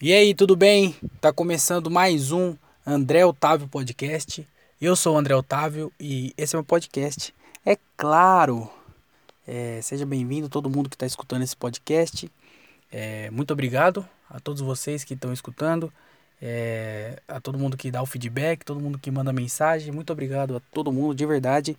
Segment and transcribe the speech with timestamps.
[0.00, 0.94] E aí, tudo bem?
[1.20, 2.54] Tá começando mais um
[2.86, 4.46] André Otávio Podcast.
[4.80, 7.34] Eu sou o André Otávio e esse é meu podcast.
[7.66, 8.70] É claro!
[9.44, 12.30] É, seja bem-vindo todo mundo que está escutando esse podcast.
[12.92, 15.92] É, muito obrigado a todos vocês que estão escutando,
[16.40, 19.92] é, a todo mundo que dá o feedback, todo mundo que manda mensagem.
[19.92, 21.76] Muito obrigado a todo mundo, de verdade.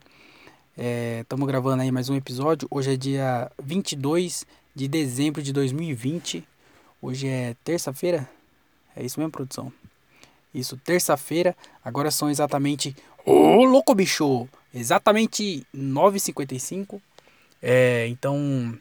[1.22, 2.68] Estamos gravando aí mais um episódio.
[2.70, 4.46] Hoje é dia 22
[4.76, 6.49] de dezembro de 2020.
[7.02, 8.30] Hoje é terça-feira?
[8.94, 9.72] É isso mesmo, produção?
[10.54, 11.56] Isso, terça-feira.
[11.84, 12.94] Agora são exatamente.
[13.26, 14.50] Ô, oh, louco bicho!
[14.74, 17.00] Exatamente 9h55.
[17.62, 18.78] É, então.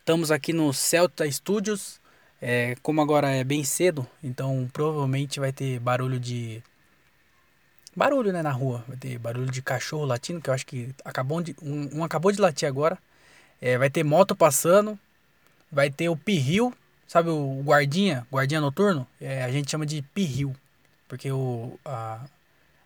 [0.00, 2.00] Estamos aqui no Celta Studios.
[2.40, 6.60] É, como agora é bem cedo, então provavelmente vai ter barulho de.
[7.94, 8.84] Barulho, né, na rua.
[8.88, 12.32] Vai ter barulho de cachorro latindo, que eu acho que acabou de, um, um acabou
[12.32, 12.98] de latir agora.
[13.60, 14.98] É, vai ter moto passando.
[15.70, 16.74] Vai ter o pirril
[17.12, 19.06] Sabe o guardinha, guardinha noturno?
[19.20, 20.56] É, a gente chama de pirril.
[21.06, 22.24] Porque o, a,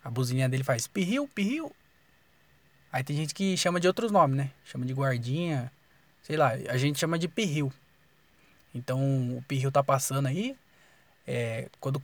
[0.03, 1.71] a buzininha dele faz pirril, pirril.
[2.91, 4.51] Aí tem gente que chama de outros nomes, né?
[4.65, 5.71] Chama de guardinha,
[6.25, 6.55] sei lá.
[6.69, 7.73] A gente chama de pirril.
[8.75, 8.99] Então
[9.39, 10.57] o pirril tá passando aí.
[11.25, 12.03] É, quando,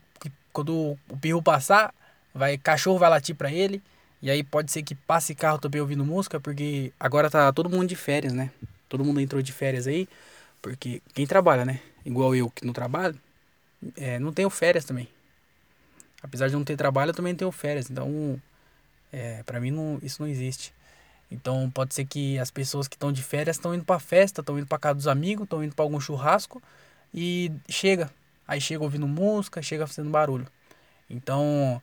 [0.53, 1.93] quando o pirril passar,
[2.33, 3.83] vai cachorro vai latir para ele.
[4.23, 7.89] E aí pode ser que passe carro também ouvindo música, porque agora tá todo mundo
[7.89, 8.53] de férias, né?
[8.89, 10.09] Todo mundo entrou de férias aí.
[10.63, 11.81] Porque quem trabalha, né?
[12.05, 13.19] Igual eu que não trabalho,
[13.97, 15.09] é, não tenho férias também.
[16.23, 17.91] Apesar de não ter trabalho, eu também tenho férias.
[17.91, 18.41] Então,
[19.13, 20.73] é, para mim não, isso não existe.
[21.33, 24.59] Então pode ser que as pessoas que estão de férias estão indo para festa, estão
[24.59, 26.63] indo para casa dos amigos, estão indo para algum churrasco
[27.13, 28.11] e chega,
[28.47, 30.47] aí chega ouvindo música, chega fazendo barulho.
[31.09, 31.81] Então,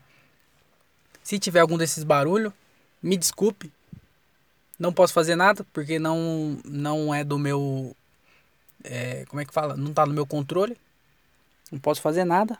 [1.23, 2.53] se tiver algum desses barulhos,
[3.01, 3.71] me desculpe.
[4.77, 7.95] Não posso fazer nada porque não não é do meu
[8.83, 9.75] é, como é que fala?
[9.75, 10.77] Não está no meu controle.
[11.71, 12.57] Não posso fazer nada.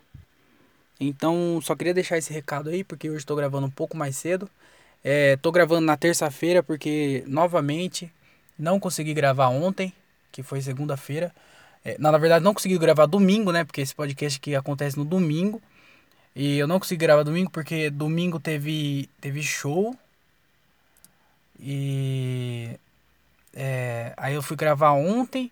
[1.00, 4.50] Então, só queria deixar esse recado aí, porque hoje estou gravando um pouco mais cedo.
[5.03, 8.11] Estou é, gravando na terça-feira, porque novamente
[8.58, 9.94] não consegui gravar ontem,
[10.32, 11.33] que foi segunda-feira.
[11.86, 13.64] É, na verdade, não consegui gravar domingo, né?
[13.64, 15.61] Porque esse podcast aqui acontece no domingo.
[16.36, 19.95] E eu não consegui gravar domingo porque domingo teve, teve show.
[21.60, 22.77] E.
[23.54, 25.52] É, aí eu fui gravar ontem.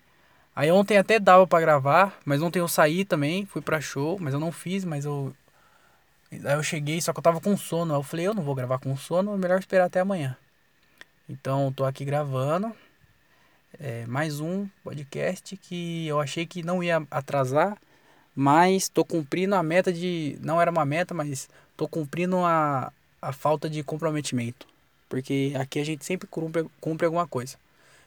[0.58, 4.34] Aí ontem até dava para gravar, mas ontem eu saí também, fui pra show, mas
[4.34, 5.32] eu não fiz, mas eu.
[6.32, 7.94] Aí eu cheguei, só que eu tava com sono.
[7.94, 10.36] Aí eu falei, eu não vou gravar com sono, é melhor esperar até amanhã.
[11.28, 12.74] Então tô aqui gravando.
[13.78, 17.78] É, mais um podcast que eu achei que não ia atrasar,
[18.34, 20.40] mas tô cumprindo a meta de.
[20.42, 22.92] Não era uma meta, mas tô cumprindo a,
[23.22, 24.66] a falta de comprometimento.
[25.08, 27.56] Porque aqui a gente sempre cumpre, cumpre alguma coisa.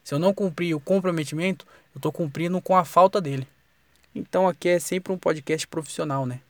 [0.03, 3.47] Se eu não cumprir o comprometimento, eu estou cumprindo com a falta dele.
[4.13, 6.41] Então aqui é sempre um podcast profissional, né?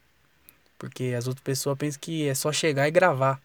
[0.78, 3.40] Porque as outras pessoas pensam que é só chegar e gravar.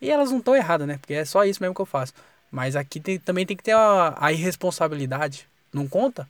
[0.00, 0.96] E elas não estão erradas, né?
[0.98, 2.14] Porque é só isso mesmo que eu faço.
[2.50, 5.46] Mas aqui tem, também tem que ter a, a, irresponsabilidade.
[5.72, 6.28] Não conta?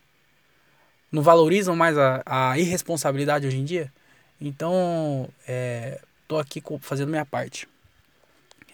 [1.12, 3.92] Não valorizam mais a, a irresponsabilidade hoje em dia?
[4.41, 7.69] Então, é, tô aqui fazendo minha parte.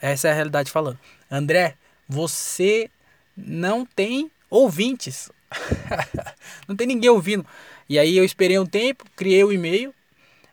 [0.00, 0.98] essa é a realidade falando.
[1.30, 1.74] André,
[2.08, 2.88] você
[3.36, 5.30] não tem ouvintes.
[6.68, 7.46] não tem ninguém ouvindo.
[7.88, 9.94] E aí eu esperei um tempo, criei o um e-mail.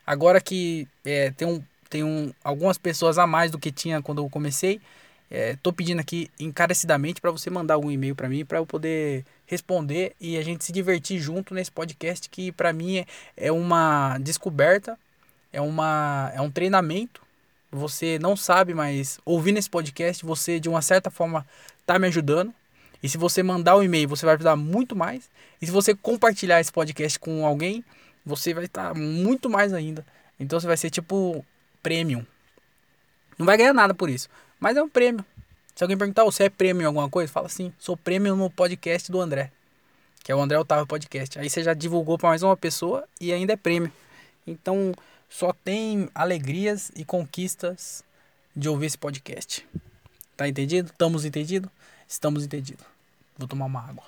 [0.05, 4.21] Agora que é, tem um, tem um, algumas pessoas a mais do que tinha quando
[4.21, 4.79] eu comecei.
[5.29, 9.25] É, tô pedindo aqui encarecidamente para você mandar algum e-mail para mim para eu poder
[9.45, 13.05] responder e a gente se divertir junto nesse podcast que para mim é,
[13.35, 14.97] é uma descoberta,
[15.51, 17.21] é uma é um treinamento.
[17.69, 21.45] Você não sabe, mas ouvindo esse podcast, você de uma certa forma
[21.85, 22.53] tá me ajudando.
[23.01, 25.29] E se você mandar o um e-mail, você vai ajudar muito mais.
[25.61, 27.83] E se você compartilhar esse podcast com alguém,
[28.25, 30.05] você vai estar tá muito mais ainda.
[30.39, 31.45] Então você vai ser tipo
[31.81, 32.25] premium.
[33.37, 34.29] Não vai ganhar nada por isso,
[34.59, 35.23] mas é um prêmio.
[35.75, 37.31] Se alguém perguntar, você é prêmio em alguma coisa?
[37.31, 39.51] Fala assim, sou prêmio no podcast do André.
[40.23, 41.37] Que é o André Otávio Podcast.
[41.39, 43.91] Aí você já divulgou para mais uma pessoa e ainda é prêmio.
[44.45, 44.93] Então
[45.29, 48.03] só tem alegrias e conquistas
[48.55, 49.67] de ouvir esse podcast.
[50.35, 50.89] Tá entendido?
[50.91, 51.69] Estamos entendidos?
[52.07, 52.85] Estamos entendidos.
[53.37, 54.03] Vou tomar uma água.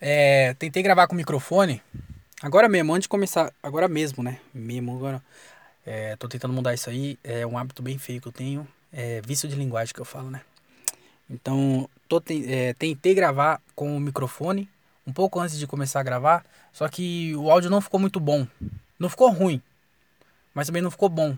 [0.00, 1.82] É, tentei gravar com o microfone.
[2.40, 3.52] Agora mesmo, antes de começar.
[3.62, 4.40] Agora mesmo, né?
[4.54, 5.22] Mesmo agora.
[5.84, 7.18] É, tô tentando mudar isso aí.
[7.24, 8.66] É um hábito bem feio que eu tenho.
[8.92, 10.40] É vício de linguagem que eu falo, né?
[11.28, 14.68] Então, tô, é, tentei gravar com o microfone
[15.06, 16.44] um pouco antes de começar a gravar.
[16.72, 18.46] Só que o áudio não ficou muito bom.
[18.98, 19.60] Não ficou ruim.
[20.54, 21.36] Mas também não ficou bom.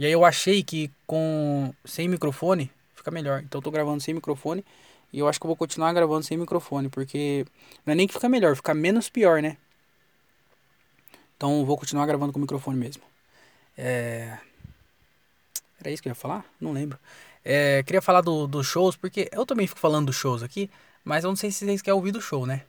[0.00, 3.42] E aí eu achei que com sem microfone fica melhor.
[3.42, 4.64] Então eu tô gravando sem microfone.
[5.12, 7.44] E eu acho que eu vou continuar gravando sem microfone, porque
[7.84, 9.58] não é nem que fica melhor, fica menos pior, né?
[11.36, 13.02] Então vou continuar gravando com o microfone mesmo.
[13.76, 14.38] É...
[15.78, 16.46] Era isso que eu ia falar?
[16.58, 16.98] Não lembro.
[17.44, 20.70] É, queria falar dos do shows, porque eu também fico falando dos shows aqui,
[21.04, 22.62] mas eu não sei se vocês querem ouvir do show, né?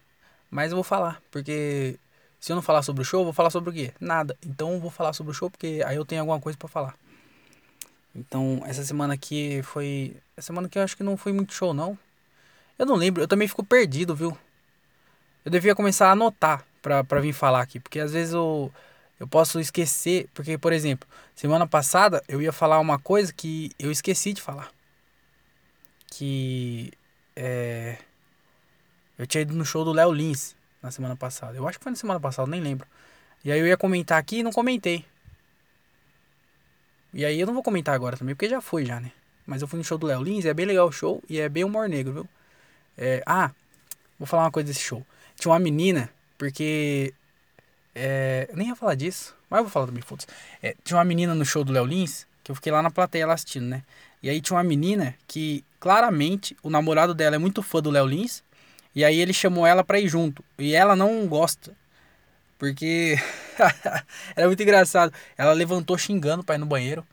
[0.49, 1.97] Mas eu vou falar, porque
[2.41, 3.93] se eu não falar sobre o show, eu vou falar sobre o quê?
[4.01, 4.37] Nada.
[4.45, 6.93] Então eu vou falar sobre o show, porque aí eu tenho alguma coisa para falar.
[8.15, 10.15] Então, essa semana aqui foi.
[10.35, 11.97] Essa semana aqui eu acho que não foi muito show, não.
[12.77, 14.37] Eu não lembro, eu também fico perdido, viu?
[15.45, 18.71] Eu devia começar a anotar pra, pra vir falar aqui, porque às vezes eu,
[19.19, 20.27] eu posso esquecer.
[20.33, 24.71] Porque, por exemplo, semana passada eu ia falar uma coisa que eu esqueci de falar.
[26.07, 26.91] Que.
[27.35, 27.97] É.
[29.17, 31.55] Eu tinha ido no show do Léo Lins na semana passada.
[31.55, 32.87] Eu acho que foi na semana passada, nem lembro.
[33.43, 35.05] E aí eu ia comentar aqui e não comentei.
[37.13, 39.11] E aí eu não vou comentar agora também, porque já foi já, né?
[39.45, 41.49] Mas eu fui no show do Léo Lins, é bem legal o show e é
[41.49, 42.29] bem humor negro, viu?
[42.97, 43.51] É, ah,
[44.17, 45.05] vou falar uma coisa desse show.
[45.35, 47.13] Tinha uma menina, porque.
[47.93, 50.23] É, nem ia falar disso, mas eu vou falar também, foda
[50.63, 53.27] é, Tinha uma menina no show do Léo Lins, que eu fiquei lá na plateia
[53.27, 53.83] lá assistindo, né?
[54.23, 58.05] E aí tinha uma menina que, claramente, o namorado dela é muito fã do Léo
[58.05, 58.43] Lins.
[58.95, 60.43] E aí ele chamou ela pra ir junto.
[60.59, 61.75] E ela não gosta.
[62.61, 63.15] Porque.
[64.37, 65.11] era muito engraçado.
[65.35, 67.03] Ela levantou xingando pra ir no banheiro.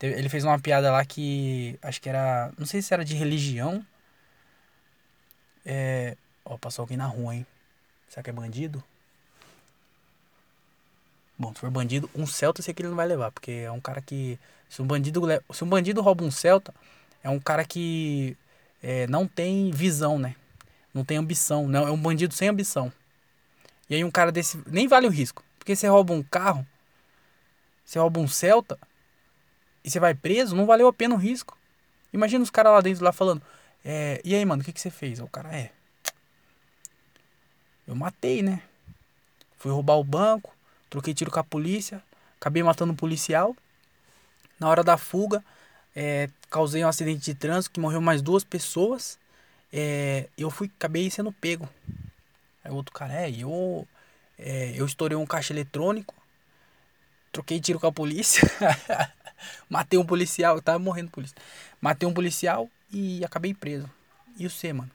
[0.00, 1.78] Ele fez uma piada lá que.
[1.82, 2.50] Acho que era.
[2.56, 3.84] Não sei se era de religião
[5.62, 6.16] é.
[6.42, 7.46] Ó, passou alguém na rua, hein?
[8.08, 8.82] Será que é bandido?
[11.38, 13.70] Bom, se for bandido, um Celta eu sei que ele não vai levar, porque é
[13.70, 14.38] um cara que.
[14.70, 15.20] Se um bandido,
[15.52, 16.72] se um bandido rouba um Celta,
[17.22, 18.38] é um cara que
[18.82, 20.34] é, não tem visão, né?
[20.94, 21.68] Não tem ambição.
[21.68, 22.90] Não, é um bandido sem ambição.
[23.92, 24.58] E aí um cara desse.
[24.66, 25.44] Nem vale o risco.
[25.58, 26.66] Porque você rouba um carro,
[27.84, 28.78] você rouba um Celta,
[29.84, 31.58] e você vai preso, não valeu a pena o risco.
[32.10, 33.42] Imagina os caras lá dentro lá falando.
[33.84, 35.20] É, e aí, mano, o que, que você fez?
[35.20, 35.72] O cara, é.
[37.86, 38.62] Eu matei, né?
[39.58, 40.56] Fui roubar o banco,
[40.88, 42.02] troquei tiro com a polícia,
[42.40, 43.54] acabei matando um policial.
[44.58, 45.44] Na hora da fuga,
[45.94, 49.18] é, causei um acidente de trânsito que morreu mais duas pessoas.
[49.70, 51.68] É, eu fui, acabei sendo pego.
[52.64, 53.86] Aí o outro cara, é, eu,
[54.38, 56.14] é, eu estourei um caixa eletrônico,
[57.32, 58.42] troquei tiro com a polícia,
[59.68, 61.36] matei um policial, eu tava morrendo polícia.
[61.80, 63.90] Matei um policial, e acabei preso.
[64.36, 64.90] E o C, mano?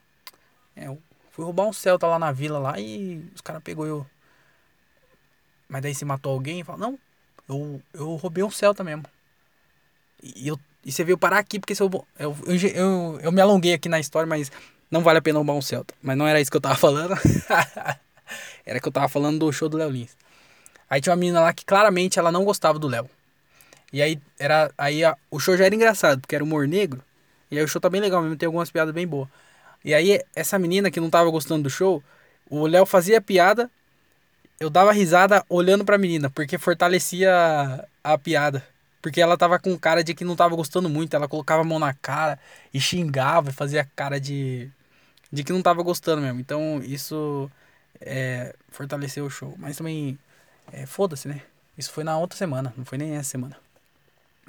[0.76, 4.06] É, eu fui roubar um Celta lá na vila lá e os caras pegou eu.
[5.68, 7.00] Mas daí se matou alguém e falou, não,
[7.50, 9.04] eu, eu roubei um Celta mesmo.
[10.22, 13.42] E, eu, e você veio parar aqui porque se eu, eu, eu, eu, eu me
[13.42, 14.52] alonguei aqui na história, mas
[14.90, 15.94] não vale a pena roubar um Celta.
[16.02, 17.16] Mas não era isso que eu tava falando.
[18.66, 20.16] era que eu tava falando do show do Léo Lins.
[20.90, 23.10] Aí tinha uma menina lá que claramente ela não gostava do Léo.
[23.92, 27.04] E aí era aí a, o show já era engraçado, porque era humor negro.
[27.50, 29.30] E aí o show tá bem legal mesmo, tem algumas piadas bem boas.
[29.84, 32.04] E aí, essa menina que não tava gostando do show,
[32.50, 33.70] o Léo fazia piada,
[34.60, 37.34] eu dava risada olhando pra menina, porque fortalecia
[38.04, 38.66] a, a piada.
[39.02, 41.80] Porque ela tava com cara de que não tava gostando muito, ela colocava a mão
[41.80, 42.38] na cara
[42.74, 44.70] e xingava e fazia cara de,
[45.32, 46.40] de que não tava gostando mesmo.
[46.40, 47.50] Então isso
[48.02, 49.54] é, fortaleceu o show.
[49.58, 50.18] Mas também,
[50.72, 51.42] é, foda-se, né?
[51.78, 53.58] Isso foi na outra semana, não foi nem essa semana.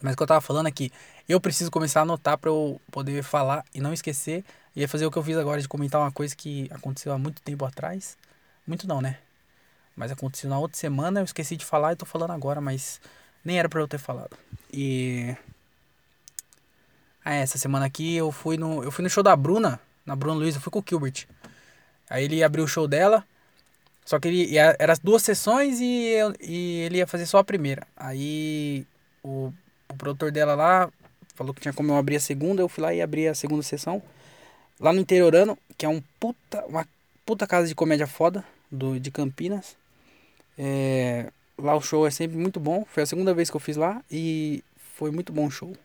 [0.00, 0.90] Mas o que eu tava falando é que
[1.28, 4.44] eu preciso começar a anotar para eu poder falar e não esquecer.
[4.74, 7.42] E fazer o que eu fiz agora de comentar uma coisa que aconteceu há muito
[7.42, 8.16] tempo atrás.
[8.64, 9.18] Muito não, né?
[9.96, 13.00] Mas aconteceu na outra semana, eu esqueci de falar e tô falando agora, mas
[13.44, 14.36] nem era para eu ter falado.
[14.72, 15.36] E
[17.24, 20.40] ah, essa semana aqui eu fui no eu fui no show da Bruna, na Bruna
[20.40, 21.26] Luiz, eu fui com o Gilbert.
[22.08, 23.22] Aí ele abriu o show dela,
[24.06, 27.44] só que ele era as duas sessões e, eu, e ele ia fazer só a
[27.44, 27.86] primeira.
[27.94, 28.86] Aí
[29.22, 29.52] o,
[29.86, 30.90] o produtor dela lá
[31.34, 33.62] falou que tinha como eu abrir a segunda, eu fui lá e abri a segunda
[33.62, 34.02] sessão.
[34.80, 36.88] Lá no Interiorano, que é um puta, uma
[37.26, 39.76] puta casa de comédia foda do, de Campinas.
[40.56, 42.86] É, lá o show é sempre muito bom.
[42.88, 45.76] Foi a segunda vez que eu fiz lá e foi muito bom o show.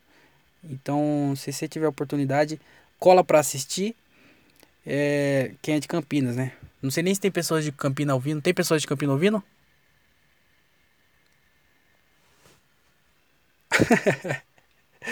[0.64, 2.58] Então, se você tiver oportunidade,
[2.98, 3.98] cola para assistir.
[4.86, 6.54] É, quem é de Campinas, né?
[6.82, 8.42] Não sei nem se tem pessoas de Campinas ouvindo.
[8.42, 9.44] Tem pessoas de Campinas ouvindo?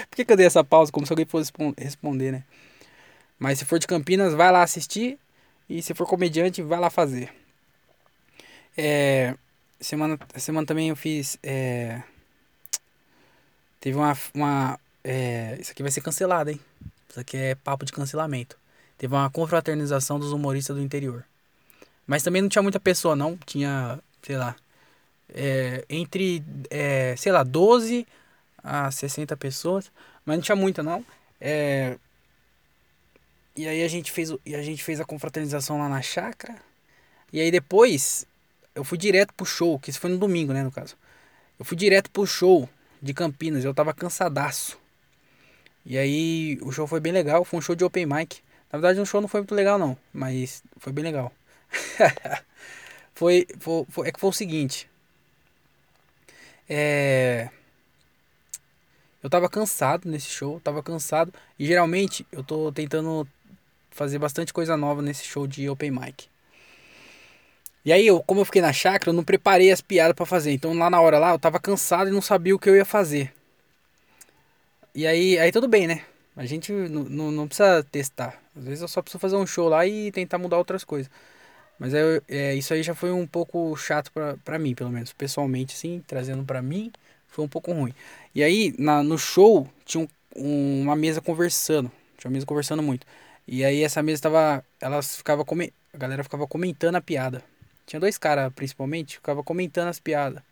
[0.10, 0.92] Por que, que eu dei essa pausa?
[0.92, 2.44] Como se alguém fosse responder, né?
[3.40, 5.18] Mas se for de Campinas, vai lá assistir.
[5.70, 7.34] E se for comediante, vai lá fazer.
[8.78, 9.36] É,
[9.80, 11.38] semana, semana também eu fiz.
[11.42, 12.02] É,
[13.80, 14.18] teve uma.
[14.34, 16.60] uma é, isso aqui vai ser cancelado, hein?
[17.10, 18.61] Isso aqui é papo de cancelamento.
[19.02, 21.26] Teve uma confraternização dos humoristas do interior.
[22.06, 23.36] Mas também não tinha muita pessoa, não.
[23.48, 24.56] Tinha, sei lá.
[25.34, 28.06] É, entre, é, sei lá, 12
[28.64, 29.92] a 60 pessoas.
[30.24, 31.04] Mas não tinha muita, não.
[31.40, 31.98] É,
[33.56, 36.56] e aí a gente fez, e a gente fez a confraternização lá na chácara.
[37.34, 38.28] E aí depois
[38.76, 40.96] eu fui direto pro show, que isso foi no domingo, né, no caso.
[41.58, 42.70] Eu fui direto pro show
[43.02, 44.78] de Campinas, eu tava cansadaço.
[45.84, 48.44] E aí o show foi bem legal, foi um show de open mic.
[48.72, 51.32] Na verdade o show não foi muito legal não, mas foi bem legal.
[53.14, 54.90] foi, foi, foi, é que foi o seguinte.
[56.70, 57.50] É...
[59.22, 61.34] Eu tava cansado nesse show, tava cansado.
[61.60, 63.28] E geralmente eu tô tentando
[63.92, 66.28] fazer bastante coisa nova nesse show de open mic.
[67.84, 70.52] E aí, eu, como eu fiquei na chácara, eu não preparei as piadas para fazer.
[70.52, 72.86] Então lá na hora lá, eu tava cansado e não sabia o que eu ia
[72.86, 73.34] fazer.
[74.94, 76.06] E aí, aí tudo bem, né?
[76.36, 78.41] A gente não, não precisa testar.
[78.56, 81.10] Às vezes eu só preciso fazer um show lá e tentar mudar outras coisas.
[81.80, 84.12] Mas é, é, isso aí já foi um pouco chato
[84.44, 85.14] pra mim, pelo menos.
[85.14, 86.92] Pessoalmente, assim, trazendo pra mim,
[87.28, 87.94] foi um pouco ruim.
[88.36, 91.92] E aí, na, no show, tinha um, uma mesa conversando.
[92.18, 93.08] Tinha uma mesa conversando muito.
[93.48, 94.64] E aí essa mesa tava.
[94.80, 97.44] Elas ficava come, A galera ficava comentando a piada.
[97.86, 100.44] Tinha dois caras, principalmente, ficava comentando as piadas.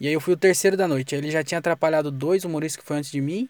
[0.00, 1.14] E aí eu fui o terceiro da noite.
[1.14, 3.48] Ele já tinha atrapalhado dois humoristas que foi antes de mim.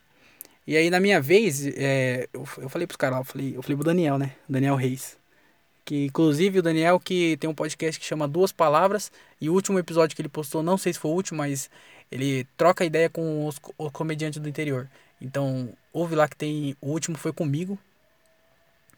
[0.67, 3.63] E aí na minha vez, é, eu, eu falei pros caras lá, eu falei, eu
[3.63, 4.33] falei pro Daniel, né?
[4.49, 5.17] Daniel Reis.
[5.85, 9.11] Que inclusive o Daniel que tem um podcast que chama Duas Palavras.
[9.41, 11.69] E o último episódio que ele postou, não sei se foi o último, mas
[12.11, 14.89] ele troca ideia com os, os comediantes do interior.
[15.21, 16.77] Então, ouve lá que tem.
[16.81, 17.79] O último foi comigo.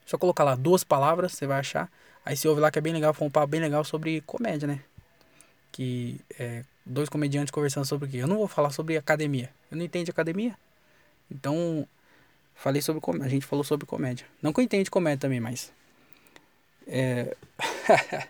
[0.07, 1.91] Só colocar lá duas palavras, você vai achar.
[2.25, 4.67] Aí você ouve lá que é bem legal, foi um papo bem legal sobre comédia,
[4.67, 4.81] né?
[5.71, 8.19] Que é dois comediantes conversando sobre o quê?
[8.19, 9.51] Eu não vou falar sobre academia.
[9.71, 10.57] Eu não entendo de academia.
[11.31, 11.87] Então,
[12.55, 13.27] falei sobre comédia.
[13.27, 14.27] A gente falou sobre comédia.
[14.43, 15.73] Não que eu entenda de comédia também, mas.
[16.87, 17.37] É.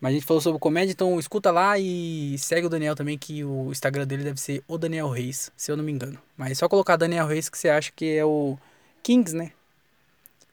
[0.00, 3.44] mas a gente falou sobre comédia, então escuta lá e segue o Daniel também, que
[3.44, 6.18] o Instagram dele deve ser o Daniel Reis, se eu não me engano.
[6.36, 8.58] Mas é só colocar Daniel Reis que você acha que é o
[9.02, 9.52] Kings, né?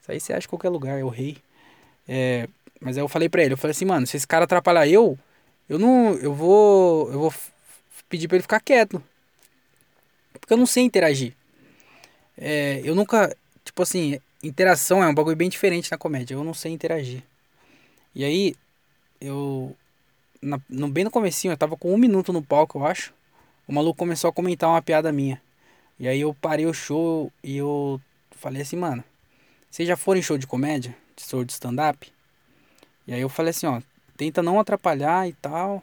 [0.00, 1.38] Isso aí você acha em qualquer lugar, é o rei.
[2.08, 2.48] É,
[2.80, 5.18] mas aí eu falei pra ele, eu falei assim, mano, se esse cara atrapalhar eu,
[5.70, 6.14] eu não.
[6.14, 7.12] Eu vou.
[7.12, 7.34] Eu vou
[8.08, 9.00] pedir pra ele ficar quieto.
[10.40, 11.32] Porque eu não sei interagir.
[12.40, 13.36] É, eu nunca.
[13.64, 16.34] Tipo assim, interação é um bagulho bem diferente na comédia.
[16.34, 17.22] Eu não sei interagir.
[18.14, 18.54] E aí,
[19.20, 19.76] eu.
[20.42, 23.12] Na, no, bem no comecinho, eu tava com um minuto no palco, eu acho.
[23.68, 25.40] O maluco começou a comentar uma piada minha.
[25.98, 29.04] E aí eu parei o show e eu falei assim, mano,
[29.70, 30.96] vocês já foram em show de comédia?
[31.14, 32.10] De show de stand-up?
[33.06, 33.82] E aí eu falei assim, ó,
[34.16, 35.82] tenta não atrapalhar e tal.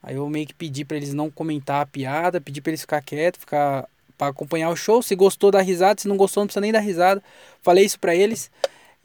[0.00, 3.02] Aí eu meio que pedi para eles não comentar a piada, pedi para eles ficar
[3.02, 5.02] quieto, ficar para acompanhar o show.
[5.02, 7.22] Se gostou da risada, se não gostou não precisa nem dar risada.
[7.62, 8.50] Falei isso para eles.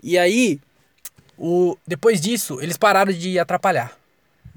[0.01, 0.59] E aí,
[1.37, 3.97] o depois disso, eles pararam de atrapalhar.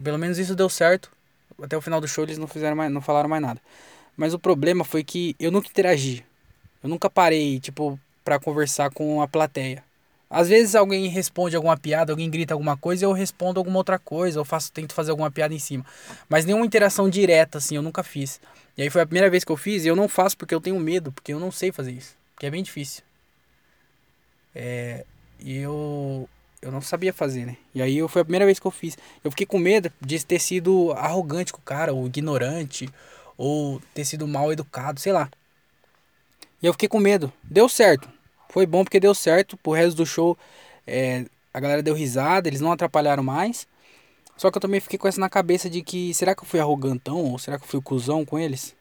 [0.03, 1.11] Pelo menos isso deu certo.
[1.63, 3.61] Até o final do show eles não fizeram mais, não falaram mais nada.
[4.17, 6.25] Mas o problema foi que eu nunca interagi.
[6.83, 9.83] Eu nunca parei, tipo, para conversar com a plateia.
[10.35, 14.41] Às vezes alguém responde alguma piada, alguém grita alguma coisa, eu respondo alguma outra coisa,
[14.41, 15.87] eu faço, tento fazer alguma piada em cima.
[16.29, 18.41] Mas nenhuma interação direta, assim, eu nunca fiz.
[18.76, 20.61] E aí foi a primeira vez que eu fiz e eu não faço porque eu
[20.61, 22.17] tenho medo, porque eu não sei fazer isso.
[22.35, 23.05] Porque é bem difícil.
[24.53, 25.05] É,
[25.38, 26.29] e eu,
[26.61, 27.57] eu não sabia fazer, né?
[27.73, 28.99] E aí foi a primeira vez que eu fiz.
[29.23, 32.91] Eu fiquei com medo de ter sido arrogante com o cara, ou ignorante,
[33.38, 35.31] ou ter sido mal educado, sei lá.
[36.61, 37.33] E eu fiquei com medo.
[37.45, 38.09] Deu certo.
[38.55, 39.57] Foi bom porque deu certo.
[39.57, 40.39] Pro resto do show,
[40.87, 43.67] é, a galera deu risada, eles não atrapalharam mais.
[44.37, 46.61] Só que eu também fiquei com essa na cabeça de que será que eu fui
[46.61, 48.73] arrogantão ou será que eu fui cuzão com eles?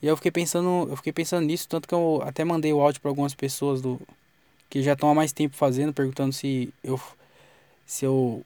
[0.00, 3.02] E eu fiquei pensando, eu fiquei pensando nisso, tanto que eu até mandei o áudio
[3.02, 4.00] para algumas pessoas do
[4.70, 6.98] que já estão há mais tempo fazendo, perguntando se eu
[7.84, 8.42] se eu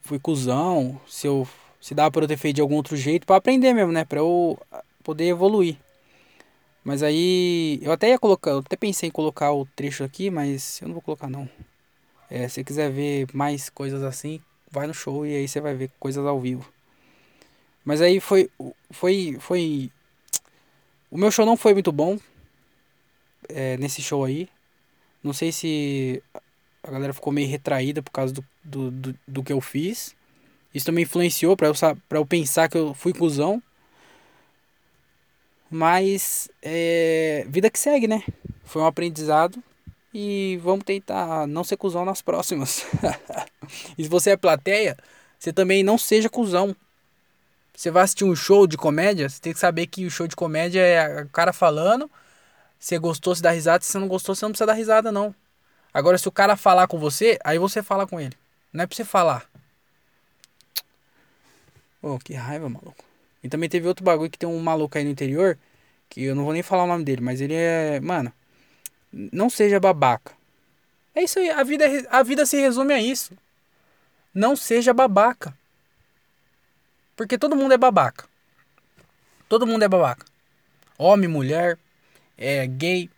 [0.00, 1.46] fui cuzão, se eu
[1.78, 4.20] se dá para eu ter feito de algum outro jeito para aprender mesmo, né, para
[4.20, 4.58] eu
[5.04, 5.76] poder evoluir.
[6.90, 10.82] Mas aí eu até ia colocar, eu até pensei em colocar o trecho aqui, mas
[10.82, 11.48] eu não vou colocar não.
[12.28, 15.72] É, se você quiser ver mais coisas assim, vai no show e aí você vai
[15.72, 16.68] ver coisas ao vivo.
[17.84, 18.50] Mas aí foi
[18.90, 19.88] foi foi
[21.08, 22.18] o meu show não foi muito bom
[23.48, 24.48] é, nesse show aí.
[25.22, 26.20] Não sei se
[26.82, 30.16] a galera ficou meio retraída por causa do, do, do, do que eu fiz.
[30.74, 31.74] Isso também influenciou para eu,
[32.08, 33.62] pra eu pensar que eu fui cuzão.
[35.70, 38.24] Mas é, vida que segue, né?
[38.64, 39.62] Foi um aprendizado
[40.12, 42.84] e vamos tentar não ser cuzão nas próximas.
[43.96, 44.96] e se você é plateia,
[45.38, 46.74] você também não seja cuzão.
[47.74, 50.36] Você vai assistir um show de comédia, você tem que saber que o show de
[50.36, 52.10] comédia é o cara falando.
[52.78, 53.84] Se gostou, se dá risada.
[53.84, 55.34] Se você não gostou, você não precisa dar risada, não.
[55.92, 58.36] Agora, se o cara falar com você, aí você fala com ele.
[58.72, 59.48] Não é pra você falar.
[62.02, 63.09] Oh, que raiva, maluco.
[63.42, 65.58] E também teve outro bagulho que tem um maluco aí no interior,
[66.08, 68.00] que eu não vou nem falar o nome dele, mas ele é.
[68.00, 68.32] Mano,
[69.12, 70.32] não seja babaca.
[71.14, 73.32] É isso aí, a vida, é a vida se resume a isso.
[74.34, 75.56] Não seja babaca.
[77.16, 78.28] Porque todo mundo é babaca.
[79.48, 80.24] Todo mundo é babaca.
[80.96, 81.78] Homem, mulher,
[82.38, 83.10] é gay,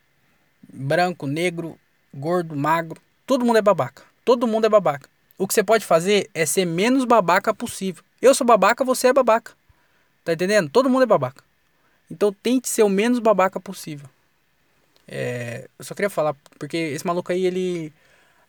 [0.72, 1.78] branco, negro,
[2.14, 3.00] gordo, magro.
[3.26, 4.02] Todo mundo é babaca.
[4.24, 5.08] Todo mundo é babaca.
[5.36, 8.02] O que você pode fazer é ser menos babaca possível.
[8.20, 9.52] Eu sou babaca, você é babaca.
[10.24, 10.70] Tá entendendo?
[10.70, 11.42] Todo mundo é babaca.
[12.10, 14.08] Então tente ser o menos babaca possível.
[15.08, 17.92] É, eu só queria falar, porque esse maluco aí, ele.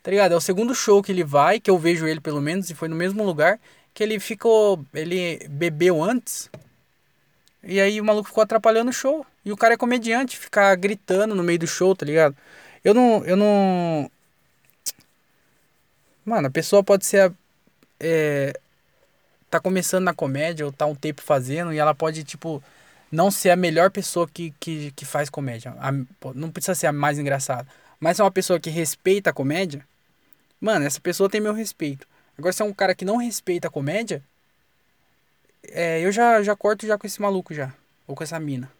[0.01, 0.34] Tá ligado?
[0.34, 2.88] É o segundo show que ele vai, que eu vejo ele pelo menos, e foi
[2.89, 3.60] no mesmo lugar,
[3.94, 4.86] que ele ficou.
[4.94, 6.50] Ele bebeu antes.
[7.63, 9.25] E aí o maluco ficou atrapalhando o show.
[9.46, 12.36] E o cara é comediante, ficar gritando no meio do show, tá ligado?
[12.84, 13.26] Eu não.
[13.26, 14.12] Eu não.
[16.26, 17.34] Mano, a pessoa pode ser.
[18.00, 18.60] É,
[19.54, 22.62] tá começando na comédia ou tá um tempo fazendo e ela pode, tipo,
[23.12, 25.76] não ser a melhor pessoa que, que, que faz comédia.
[25.80, 25.92] A,
[26.34, 27.68] não precisa ser a mais engraçada.
[28.00, 29.86] Mas é uma pessoa que respeita a comédia.
[30.60, 32.08] Mano, essa pessoa tem meu respeito.
[32.36, 34.24] Agora, se é um cara que não respeita a comédia.
[35.68, 37.72] É, eu já, já corto já com esse maluco já.
[38.08, 38.72] Ou com essa mina.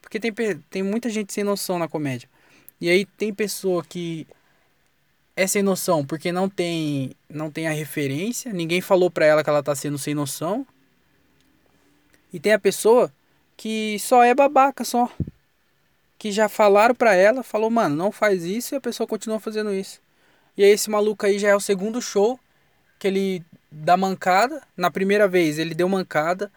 [0.00, 0.32] Porque tem,
[0.70, 2.28] tem muita gente sem noção na comédia.
[2.80, 4.26] E aí tem pessoa que
[5.38, 9.48] é sem noção porque não tem não tem a referência, ninguém falou pra ela que
[9.48, 10.66] ela tá sendo sem noção.
[12.32, 13.12] E tem a pessoa
[13.56, 15.08] que só é babaca só.
[16.18, 19.72] Que já falaram pra ela, falou, mano, não faz isso e a pessoa continua fazendo
[19.72, 20.00] isso.
[20.56, 22.38] E aí esse maluco aí já é o segundo show
[22.98, 24.60] que ele dá mancada.
[24.76, 26.50] Na primeira vez ele deu mancada.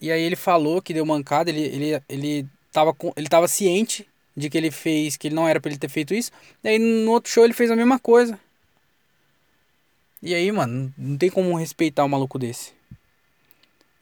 [0.00, 4.06] E aí ele falou que deu mancada, ele, ele, ele, tava, com, ele tava ciente
[4.36, 6.30] de que ele fez, que ele não era para ele ter feito isso.
[6.62, 8.38] Aí no outro show ele fez a mesma coisa.
[10.22, 12.72] E aí, mano, não tem como respeitar um maluco desse.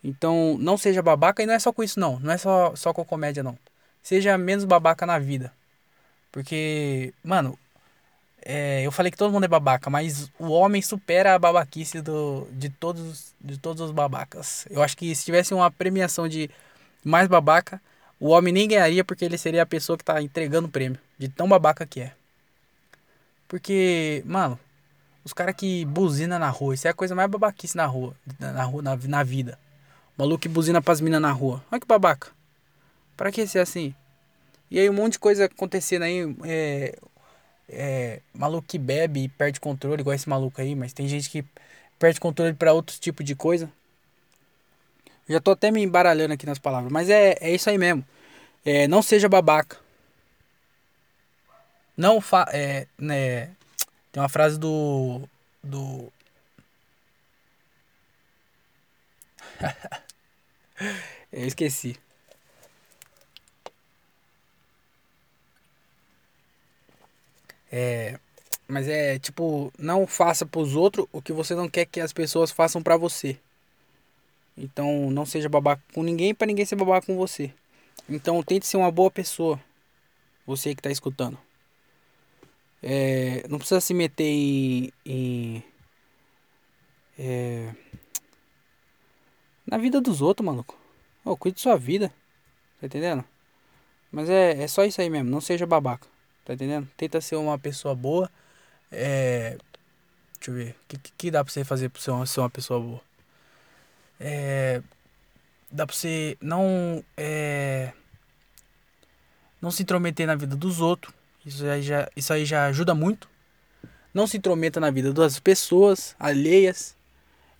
[0.04, 2.92] Então, não seja babaca e não é só com isso não, não é só só
[2.92, 3.58] com comédia não.
[4.02, 5.52] Seja menos babaca na vida.
[6.32, 7.58] Porque, mano,
[8.44, 12.48] é, eu falei que todo mundo é babaca, mas o homem supera a babaquice do,
[12.52, 14.66] de, todos, de todos os babacas.
[14.70, 16.50] Eu acho que se tivesse uma premiação de
[17.04, 17.80] mais babaca,
[18.22, 20.96] o homem nem ganharia porque ele seria a pessoa que tá entregando o prêmio.
[21.18, 22.12] De tão babaca que é.
[23.48, 24.56] Porque, mano,
[25.24, 28.62] os caras que buzina na rua, isso é a coisa mais babaquice na rua, na
[28.62, 29.58] rua, na, na vida.
[30.16, 31.64] O maluco que buzina pras minas na rua.
[31.68, 32.28] Olha que babaca.
[33.16, 33.92] Pra que ser assim?
[34.70, 36.20] E aí um monte de coisa acontecendo aí.
[36.44, 36.96] É,
[37.68, 41.44] é, maluco que bebe e perde controle, igual esse maluco aí, mas tem gente que
[41.98, 43.68] perde controle para outros tipos de coisa.
[45.28, 48.04] Já tô até me embaralhando aqui nas palavras, mas é, é isso aí mesmo.
[48.64, 49.79] É, não seja babaca.
[51.96, 53.46] Não fa é, né,
[54.12, 55.22] tem uma frase do
[55.62, 56.12] do
[61.33, 61.96] Eu esqueci.
[67.70, 68.18] É,
[68.68, 72.51] mas é tipo, não faça pros outros o que você não quer que as pessoas
[72.51, 73.38] façam para você.
[74.57, 77.53] Então não seja babaca com ninguém para ninguém ser babaca com você.
[78.08, 79.60] Então tente ser uma boa pessoa.
[80.46, 81.38] Você que está escutando.
[82.82, 84.92] É, não precisa se meter em.
[85.06, 85.64] em
[87.18, 87.74] é,
[89.66, 90.76] na vida dos outros, maluco.
[91.24, 92.12] Oh, cuide de sua vida.
[92.80, 93.24] Tá entendendo?
[94.10, 95.30] Mas é, é só isso aí mesmo.
[95.30, 96.06] Não seja babaca.
[96.44, 96.88] Tá entendendo?
[96.96, 98.30] Tenta ser uma pessoa boa.
[98.90, 99.56] É,
[100.42, 100.70] Deixa eu ver.
[100.70, 103.00] O que, que, dá pra você fazer pra você ser uma pessoa boa?
[104.18, 104.82] É,
[105.72, 107.02] dá pra você não.
[107.16, 107.92] É,
[109.61, 111.14] não se intrometer na vida dos outros.
[111.44, 113.28] Isso aí já, isso aí já ajuda muito.
[114.12, 116.94] Não se intrometa na vida das pessoas alheias.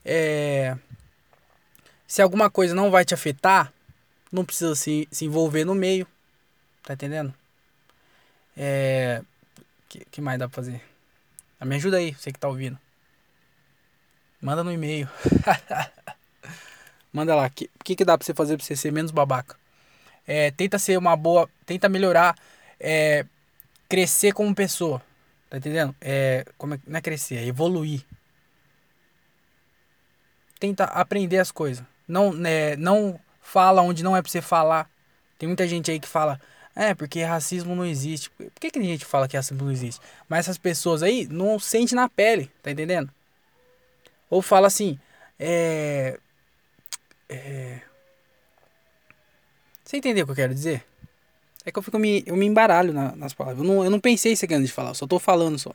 [0.05, 0.77] É,
[2.07, 3.73] se alguma coisa não vai te afetar,
[4.31, 6.07] não precisa se, se envolver no meio.
[6.83, 7.33] Tá entendendo?
[8.57, 9.23] É.
[9.89, 10.83] que, que mais dá pra fazer?
[11.59, 12.79] Ah, me ajuda aí, você que tá ouvindo.
[14.41, 15.09] Manda no e-mail.
[17.13, 17.47] Manda lá.
[17.47, 19.57] O que, que, que dá pra você fazer pra você ser menos babaca?
[20.27, 21.49] É, tenta ser uma boa.
[21.67, 22.37] Tenta melhorar.
[22.81, 23.25] É,
[23.89, 25.03] crescer como pessoa.
[25.51, 25.95] Tá entendendo?
[26.01, 28.03] É, como é, não é crescer, é evoluir.
[30.59, 31.85] Tenta aprender as coisas.
[32.09, 34.89] Não, né, não fala onde não é pra você falar.
[35.39, 36.41] Tem muita gente aí que fala,
[36.75, 38.31] é, porque racismo não existe.
[38.31, 40.01] Por que, que a gente fala que racismo não existe?
[40.29, 43.11] Mas essas pessoas aí não sentem na pele, tá entendendo?
[44.31, 44.99] Ou fala assim,
[45.39, 46.19] é.
[47.33, 47.81] É.
[49.85, 50.85] Você entendeu o que eu quero dizer?
[51.65, 53.65] É que eu fico me, eu me embaralho na, nas palavras.
[53.65, 55.73] Eu não, eu não pensei isso aqui antes de falar, eu só tô falando só.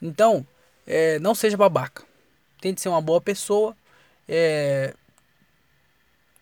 [0.00, 0.46] Então,
[0.86, 2.04] é, não seja babaca.
[2.60, 3.76] Tente ser uma boa pessoa.
[4.28, 4.94] É,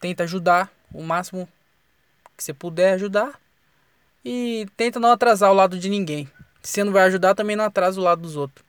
[0.00, 1.48] tenta ajudar o máximo
[2.36, 3.40] que você puder ajudar.
[4.24, 6.30] E tenta não atrasar o lado de ninguém.
[6.62, 8.64] Se você não vai ajudar, também não atrasa o lado dos outros.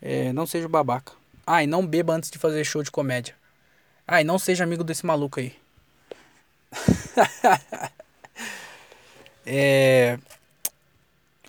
[0.00, 1.12] É, não seja babaca.
[1.46, 3.34] Ah, e não beba antes de fazer show de comédia.
[4.10, 5.56] E não seja amigo desse maluco aí.
[9.44, 10.18] é.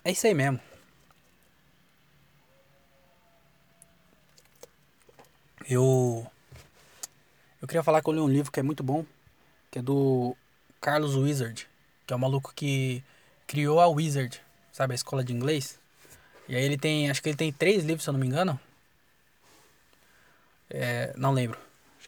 [0.04, 0.60] É isso aí mesmo.
[5.68, 6.26] Eu.
[7.62, 9.04] Eu queria falar que eu li um livro que é muito bom.
[9.70, 10.36] Que é do
[10.80, 11.70] Carlos Wizard
[12.10, 13.04] que é o maluco que
[13.46, 14.42] criou a Wizard,
[14.72, 15.78] sabe, a escola de inglês.
[16.48, 18.58] E aí ele tem, acho que ele tem três livros, se eu não me engano.
[20.68, 21.56] É, não lembro.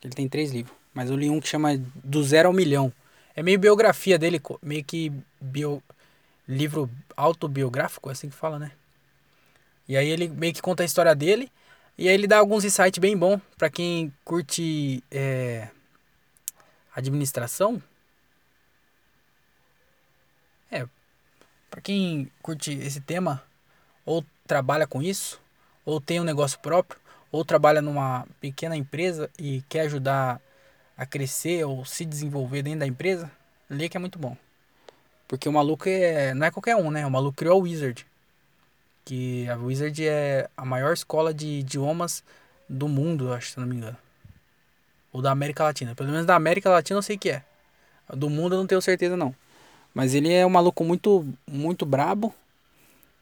[0.03, 0.77] Que ele tem três livros.
[0.93, 2.93] Mas eu li um que chama Do Zero ao Milhão.
[3.35, 5.11] É meio biografia dele, meio que
[5.41, 5.83] bio,
[6.47, 8.73] livro autobiográfico, é assim que fala, né?
[9.88, 11.51] E aí ele meio que conta a história dele.
[11.97, 15.69] E aí ele dá alguns insights bem bons para quem curte é,
[16.95, 17.83] administração
[20.73, 20.88] é,
[21.71, 23.43] para quem curte esse tema,
[24.07, 25.38] ou trabalha com isso,
[25.85, 26.99] ou tem um negócio próprio,
[27.33, 30.40] ou trabalha numa pequena empresa e quer ajudar
[30.97, 33.31] a crescer ou se desenvolver dentro da empresa,
[33.68, 34.37] lê que é muito bom.
[35.27, 37.07] Porque o maluco é, não é qualquer um, né?
[37.07, 38.07] O maluco criou a Wizard.
[39.03, 42.23] Que a Wizard é a maior escola de idiomas
[42.68, 43.97] do mundo, acho, se não me engano.
[45.11, 45.95] Ou da América Latina.
[45.95, 47.42] Pelo menos da América Latina eu sei que é.
[48.14, 49.35] Do mundo eu não tenho certeza não.
[49.95, 52.35] Mas ele é um maluco muito, muito brabo.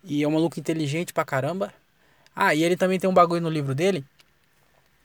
[0.03, 1.73] E é um maluco inteligente pra caramba.
[2.35, 4.05] Ah, e ele também tem um bagulho no livro dele.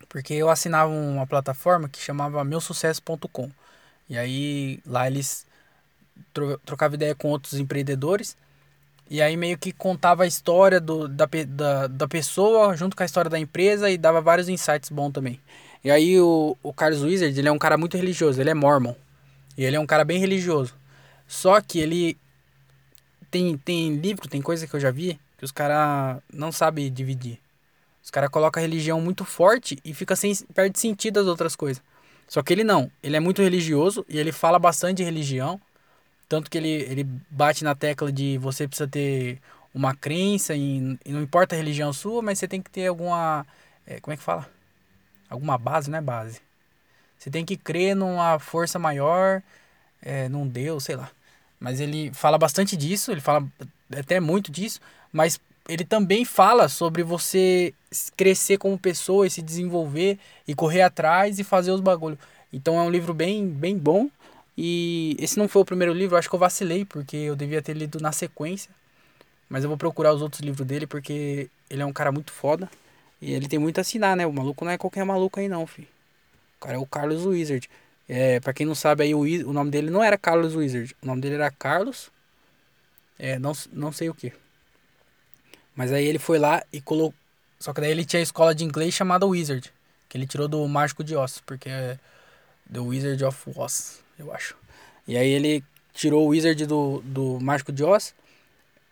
[0.07, 3.49] Porque eu assinava uma plataforma que chamava meusucesso.com.
[4.09, 5.45] E aí lá eles
[6.65, 8.37] trocavam ideia com outros empreendedores.
[9.09, 13.05] E aí meio que contava a história do, da, da, da pessoa junto com a
[13.05, 15.39] história da empresa e dava vários insights bons também.
[15.83, 18.95] E aí o, o Carlos Wizard, ele é um cara muito religioso, ele é mormon.
[19.57, 20.73] E ele é um cara bem religioso.
[21.27, 22.17] Só que ele
[23.29, 27.39] tem, tem livro, tem coisa que eu já vi que os caras não sabem dividir.
[28.03, 31.81] Os caras colocam a religião muito forte e fica sem perde sentido as outras coisas.
[32.27, 35.59] Só que ele não, ele é muito religioso e ele fala bastante de religião,
[36.27, 39.39] tanto que ele, ele bate na tecla de você precisa ter
[39.73, 43.45] uma crença e, e não importa a religião sua, mas você tem que ter alguma,
[43.85, 44.49] é, como é que fala?
[45.29, 46.41] Alguma base, não é base.
[47.17, 49.41] Você tem que crer numa força maior
[50.05, 51.09] é, não deu, sei lá.
[51.59, 53.45] Mas ele fala bastante disso, ele fala
[53.91, 54.79] até muito disso,
[55.15, 57.73] mas ele também fala sobre você
[58.17, 62.19] crescer como pessoa e se desenvolver e correr atrás e fazer os bagulhos.
[62.51, 64.09] Então é um livro bem, bem bom.
[64.57, 67.77] E esse não foi o primeiro livro, acho que eu vacilei, porque eu devia ter
[67.77, 68.69] lido na sequência.
[69.47, 72.69] Mas eu vou procurar os outros livros dele, porque ele é um cara muito foda.
[73.21, 74.27] E ele tem muito a assinar, né?
[74.27, 75.87] O maluco não é qualquer maluco aí não, filho.
[76.57, 77.69] O cara é o Carlos Wizard.
[78.09, 80.93] É, para quem não sabe aí, o, o nome dele não era Carlos Wizard.
[81.01, 82.11] O nome dele era Carlos.
[83.17, 84.33] É, não, não sei o que.
[85.75, 87.13] Mas aí ele foi lá e colocou.
[87.59, 89.71] Só que daí ele tinha a escola de inglês chamada Wizard.
[90.07, 91.41] Que ele tirou do Mágico de Oz.
[91.45, 91.99] Porque é
[92.71, 94.55] The Wizard of Oz, eu acho.
[95.07, 98.15] E aí ele tirou o Wizard do, do Mágico de Oz.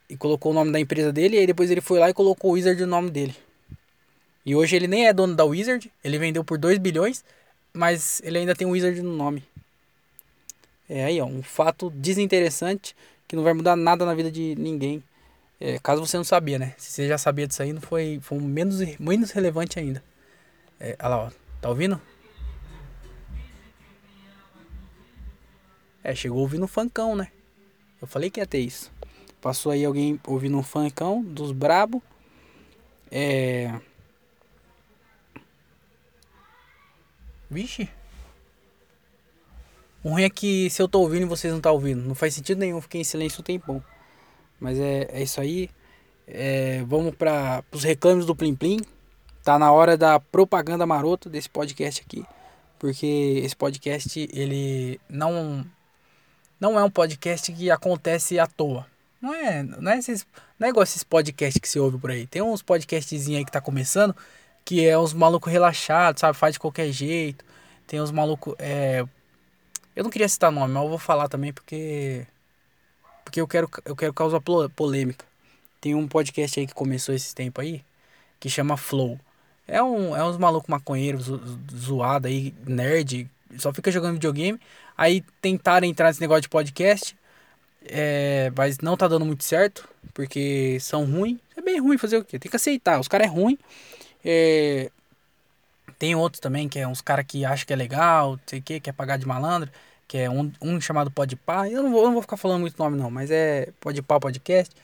[0.10, 1.38] E colocou o nome da empresa dele.
[1.38, 3.36] E aí depois ele foi lá e colocou o Wizard no nome dele.
[4.46, 5.92] E hoje ele nem é dono da Wizard.
[6.04, 7.24] Ele vendeu por 2 bilhões.
[7.74, 9.44] Mas ele ainda tem um Wizard no nome.
[10.90, 12.96] É aí, ó, um fato desinteressante
[13.28, 15.02] que não vai mudar nada na vida de ninguém.
[15.66, 16.76] É, caso você não sabia, né?
[16.78, 20.04] Se você já sabia disso aí, não foi, foi menos, menos relevante ainda.
[20.78, 21.32] É, olha lá, ó.
[21.62, 22.02] Tá ouvindo?
[26.04, 27.32] É, chegou ouvindo um funkão, né?
[28.02, 28.92] Eu falei que ia ter isso.
[29.40, 32.04] Passou aí alguém ouvindo um funkão dos brabo.
[33.10, 33.74] É.
[37.50, 37.88] Vixe.
[40.04, 42.02] O ruim é que se eu tô ouvindo e vocês não tá ouvindo.
[42.02, 43.82] Não faz sentido nenhum, fiquei em silêncio um tempão.
[44.64, 45.70] Mas é, é isso aí.
[46.26, 48.80] É, vamos para os reclames do Plim Plim.
[49.44, 52.26] Tá na hora da propaganda marota desse podcast aqui.
[52.80, 55.66] Porque esse podcast, ele não
[56.62, 58.88] não é um podcast que acontece à toa.
[59.22, 60.26] Não é, não é, esses,
[60.58, 62.26] não é esses podcasts que você ouve por aí.
[62.26, 64.16] Tem uns podcastzinhos aí que tá começando,
[64.64, 66.38] que é uns malucos relaxados, sabe?
[66.38, 67.44] Faz de qualquer jeito.
[67.86, 68.56] Tem uns malucos.
[68.58, 69.04] É...
[69.94, 72.26] Eu não queria citar nome, mas eu vou falar também porque.
[73.24, 74.42] Porque eu quero, eu quero causar
[74.76, 75.26] polêmica.
[75.80, 77.84] Tem um podcast aí que começou esse tempo aí,
[78.40, 79.20] que chama Flow.
[79.68, 81.30] É, um, é uns malucos maconheiros
[81.76, 84.60] zoado aí, nerd, só fica jogando videogame.
[84.98, 87.16] Aí tentaram entrar nesse negócio de podcast,
[87.86, 91.40] é, mas não tá dando muito certo, porque são ruins.
[91.56, 92.40] É bem ruim fazer o quê?
[92.40, 93.58] Tem que aceitar, os caras é ruim.
[94.24, 94.90] É,
[96.00, 98.80] tem outros também, que é uns caras que acham que é legal, sei o que,
[98.80, 99.72] quer pagar de malandro,
[100.08, 101.70] que é um, um chamado Podpah.
[101.70, 104.76] Eu não vou, eu não vou ficar falando muito nome não, mas é Podpah Podcast.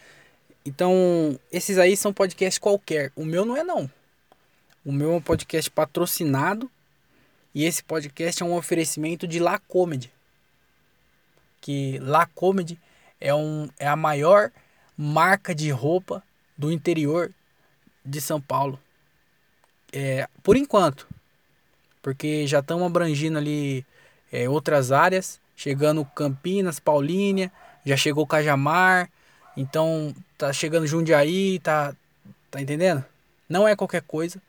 [0.66, 3.12] Então, esses aí são podcasts qualquer.
[3.16, 3.90] O meu não é não.
[4.86, 6.70] O meu é um podcast patrocinado
[7.54, 10.12] e esse podcast é um oferecimento de La Comedy.
[11.62, 12.80] Que La Comedy
[13.20, 14.52] é, um, é a maior
[14.98, 16.24] marca de roupa
[16.58, 17.34] do interior
[18.06, 18.80] de São Paulo.
[19.92, 21.08] É, por enquanto.
[22.02, 23.86] Porque já estamos abrangindo ali
[24.32, 25.40] é, outras áreas.
[25.56, 27.52] Chegando Campinas, Paulínia,
[27.86, 29.10] já chegou Cajamar.
[29.58, 31.94] Então tá chegando Jundiaí, tá,
[32.50, 33.04] tá entendendo?
[33.48, 34.42] Não é qualquer coisa.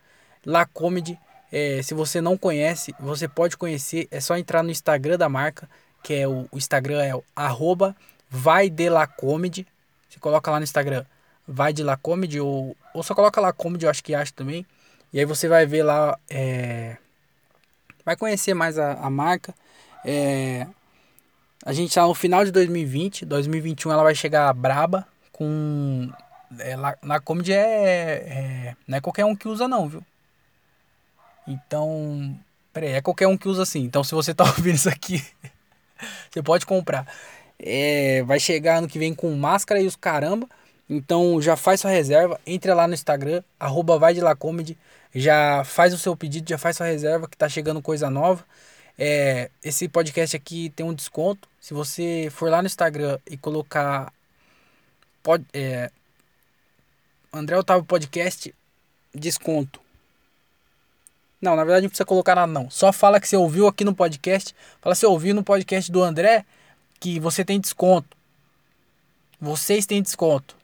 [0.46, 1.18] La Comedy
[1.52, 4.06] é, se você não conhece, você pode conhecer.
[4.10, 5.68] É só entrar no Instagram da marca,
[6.02, 7.96] que é o, o Instagram é o arroba
[8.28, 9.08] vai de la.
[9.20, 11.04] Você coloca lá no Instagram
[11.46, 14.64] vai de la comedy ou, ou só coloca lá comedy, eu acho que acha também.
[15.12, 16.96] E aí você vai ver lá, é,
[18.04, 19.52] vai conhecer mais a, a marca.
[20.04, 20.66] É,
[21.64, 26.10] a gente tá no final de 2020, 2021 ela vai chegar braba com
[26.58, 30.02] é, La Comedy é, é, não é qualquer um que usa não, viu?
[31.46, 32.38] Então,
[32.72, 33.80] peraí, é qualquer um que usa assim.
[33.80, 35.22] Então, se você tá ouvindo isso aqui,
[36.30, 37.06] você pode comprar.
[37.58, 40.48] É, vai chegar ano que vem com máscara e os caramba.
[40.88, 42.40] Então, já faz sua reserva.
[42.46, 44.76] Entre lá no Instagram, arroba vai de lá comedy.
[45.14, 48.44] Já faz o seu pedido, já faz sua reserva que tá chegando coisa nova.
[49.02, 51.48] É, esse podcast aqui tem um desconto.
[51.58, 54.12] Se você for lá no Instagram e colocar
[55.22, 55.90] pode, é,
[57.32, 58.54] André Otávio Podcast,
[59.14, 59.80] desconto
[61.40, 62.68] não, na verdade não precisa colocar nada não.
[62.68, 64.54] Só fala que você ouviu aqui no podcast.
[64.80, 66.44] Fala se ouviu no podcast do André
[66.98, 68.16] que você tem desconto.
[69.40, 70.54] Vocês têm desconto.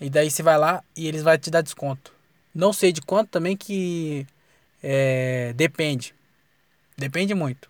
[0.00, 2.12] E daí você vai lá e eles vão te dar desconto.
[2.52, 4.26] Não sei de quanto também que
[4.82, 6.15] é, depende.
[6.96, 7.68] Depende muito.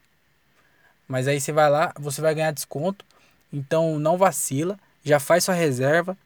[1.08, 3.04] Mas aí você vai lá, você vai ganhar desconto.
[3.52, 4.78] Então não vacila.
[5.04, 6.16] Já faz sua reserva.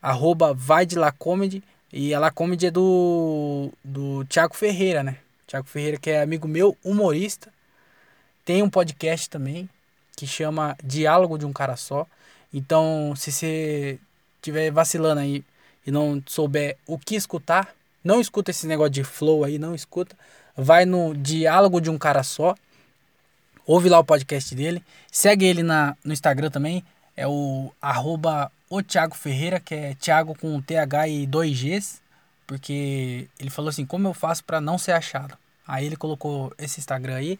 [0.00, 1.62] Arroba vai de lá comedy.
[1.92, 5.16] E a La Comedy é do, do Thiago Ferreira, né?
[5.46, 7.52] Thiago Ferreira, que é amigo meu, humorista.
[8.44, 9.68] Tem um podcast também,
[10.16, 12.06] que chama Diálogo de um Cara Só.
[12.54, 13.98] Então, se você
[14.36, 15.44] estiver vacilando aí
[15.84, 17.74] e não souber o que escutar,
[18.04, 20.16] não escuta esse negócio de flow aí, não escuta.
[20.62, 22.54] Vai no Diálogo de um Cara Só.
[23.66, 24.82] Ouve lá o podcast dele.
[25.10, 26.84] Segue ele na, no Instagram também.
[27.16, 32.00] É o arroba o Thiago Ferreira, que é Thiago com TH e dois Gs,
[32.46, 35.36] porque ele falou assim: como eu faço para não ser achado?
[35.66, 37.38] Aí ele colocou esse Instagram aí,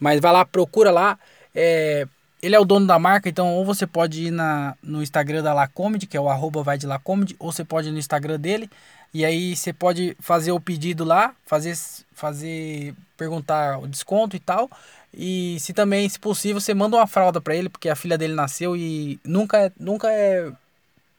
[0.00, 1.18] mas vai lá, procura lá.
[1.54, 2.06] É,
[2.42, 5.54] ele é o dono da marca, então ou você pode ir na, no Instagram da
[5.54, 8.68] Lacomedy, que é o arroba vai de Lacomedy, ou você pode ir no Instagram dele,
[9.12, 11.74] e aí você pode fazer o pedido lá, fazer,
[12.14, 14.70] fazer perguntar o desconto e tal.
[15.12, 18.34] E se também, se possível, você manda uma fralda para ele, porque a filha dele
[18.34, 20.52] nasceu e nunca é, nunca é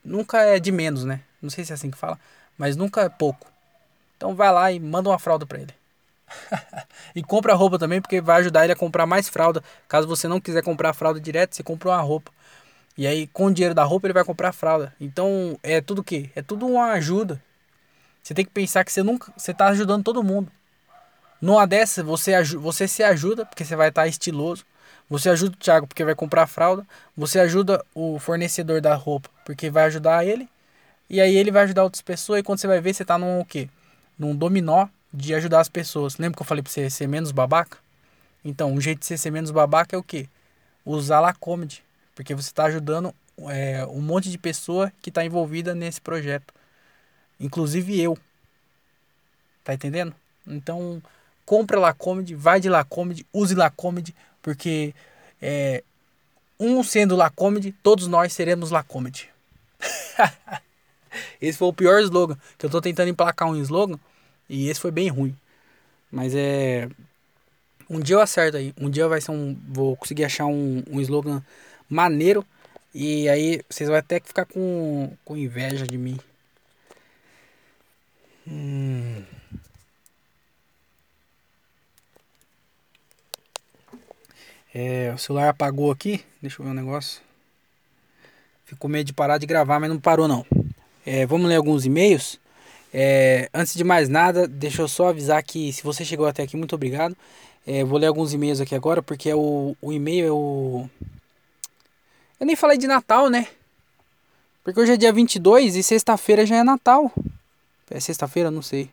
[0.04, 1.22] nunca é de menos, né?
[1.42, 2.20] Não sei se é assim que fala,
[2.58, 3.48] mas nunca é pouco.
[4.18, 5.74] Então vai lá e manda uma fralda para ele.
[7.16, 9.64] e compra roupa também, porque vai ajudar ele a comprar mais fralda.
[9.88, 12.32] Caso você não quiser comprar fralda direto, você compra uma roupa.
[12.98, 14.94] E aí, com o dinheiro da roupa, ele vai comprar fralda.
[15.00, 16.30] Então, é tudo o quê?
[16.34, 17.42] É tudo uma ajuda.
[18.24, 19.34] Você tem que pensar que você nunca.
[19.38, 20.52] Você tá ajudando todo mundo.
[21.46, 24.66] Numa dessa, você, você se ajuda, porque você vai estar tá estiloso.
[25.08, 26.84] Você ajuda o Thiago porque vai comprar fralda.
[27.16, 30.50] Você ajuda o fornecedor da roupa porque vai ajudar ele.
[31.08, 33.42] E aí ele vai ajudar outras pessoas e quando você vai ver, você tá num
[33.42, 33.70] o quê?
[34.18, 36.18] Num dominó de ajudar as pessoas.
[36.18, 37.78] Lembra que eu falei pra você ser menos babaca?
[38.44, 40.28] Então, um jeito de você ser menos babaca é o quê?
[40.84, 41.84] Usar lá comedy.
[42.16, 43.14] Porque você está ajudando
[43.50, 46.52] é, um monte de pessoa que está envolvida nesse projeto.
[47.40, 48.18] Inclusive eu.
[49.64, 50.16] Tá entendendo?
[50.48, 51.02] Então,
[51.46, 54.94] compra lá comedy, vai de lá comedy, use lá comedy, porque
[55.42, 55.84] é,
[56.60, 59.30] um sendo lá comedy, todos nós seremos lá comedy.
[61.42, 62.38] esse foi o pior slogan.
[62.58, 64.00] Que eu tô tentando emplacar um slogan
[64.50, 65.36] e esse foi bem ruim.
[66.12, 66.90] Mas é.
[67.90, 68.74] Um dia eu acerto aí.
[68.80, 69.56] Um dia vai ser um.
[69.68, 71.44] Vou conseguir achar um, um slogan
[71.90, 72.46] maneiro.
[72.94, 76.18] E aí vocês vão até ficar com, com inveja de mim.
[78.48, 79.24] Hum.
[84.78, 86.22] É, o celular apagou aqui.
[86.42, 87.22] Deixa eu ver um negócio.
[88.66, 90.46] Ficou meio de parar de gravar, mas não parou não.
[91.06, 92.38] É, vamos ler alguns e-mails.
[92.94, 96.58] É, antes de mais nada, deixa eu só avisar que se você chegou até aqui,
[96.58, 97.16] muito obrigado.
[97.66, 100.90] É, vou ler alguns e-mails aqui agora, porque é o, o e-mail é o.
[102.38, 103.48] Eu nem falei de Natal, né?
[104.62, 107.10] Porque hoje é dia 22 e sexta-feira já é Natal.
[107.90, 108.52] É sexta-feira?
[108.52, 108.90] Não sei.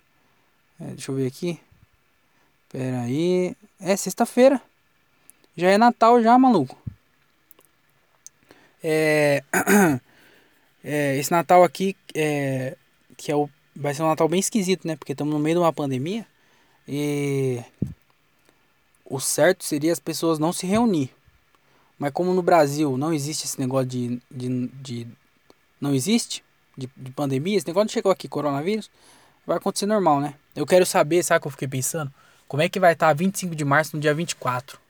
[0.80, 1.58] É, deixa eu ver aqui.
[2.68, 3.56] Pera aí.
[3.80, 4.62] É sexta-feira.
[5.56, 6.78] Já é Natal já, maluco.
[8.82, 9.42] É,
[10.82, 12.76] é, esse Natal aqui é,
[13.16, 14.96] que é o, vai ser um Natal bem esquisito, né?
[14.96, 16.26] Porque estamos no meio de uma pandemia
[16.88, 17.62] e
[19.04, 21.10] o certo seria as pessoas não se reunir.
[21.98, 25.06] Mas como no Brasil não existe esse negócio de, de, de
[25.80, 26.42] não existe
[26.76, 28.90] de, de pandemia, esse negócio chegou aqui coronavírus,
[29.46, 30.34] vai acontecer normal, né?
[30.56, 32.12] Eu quero saber, sabe o que eu fiquei pensando?
[32.48, 34.81] Como é que vai estar 25 de março no dia 24?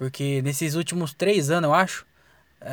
[0.00, 2.06] Porque nesses últimos três anos, eu acho,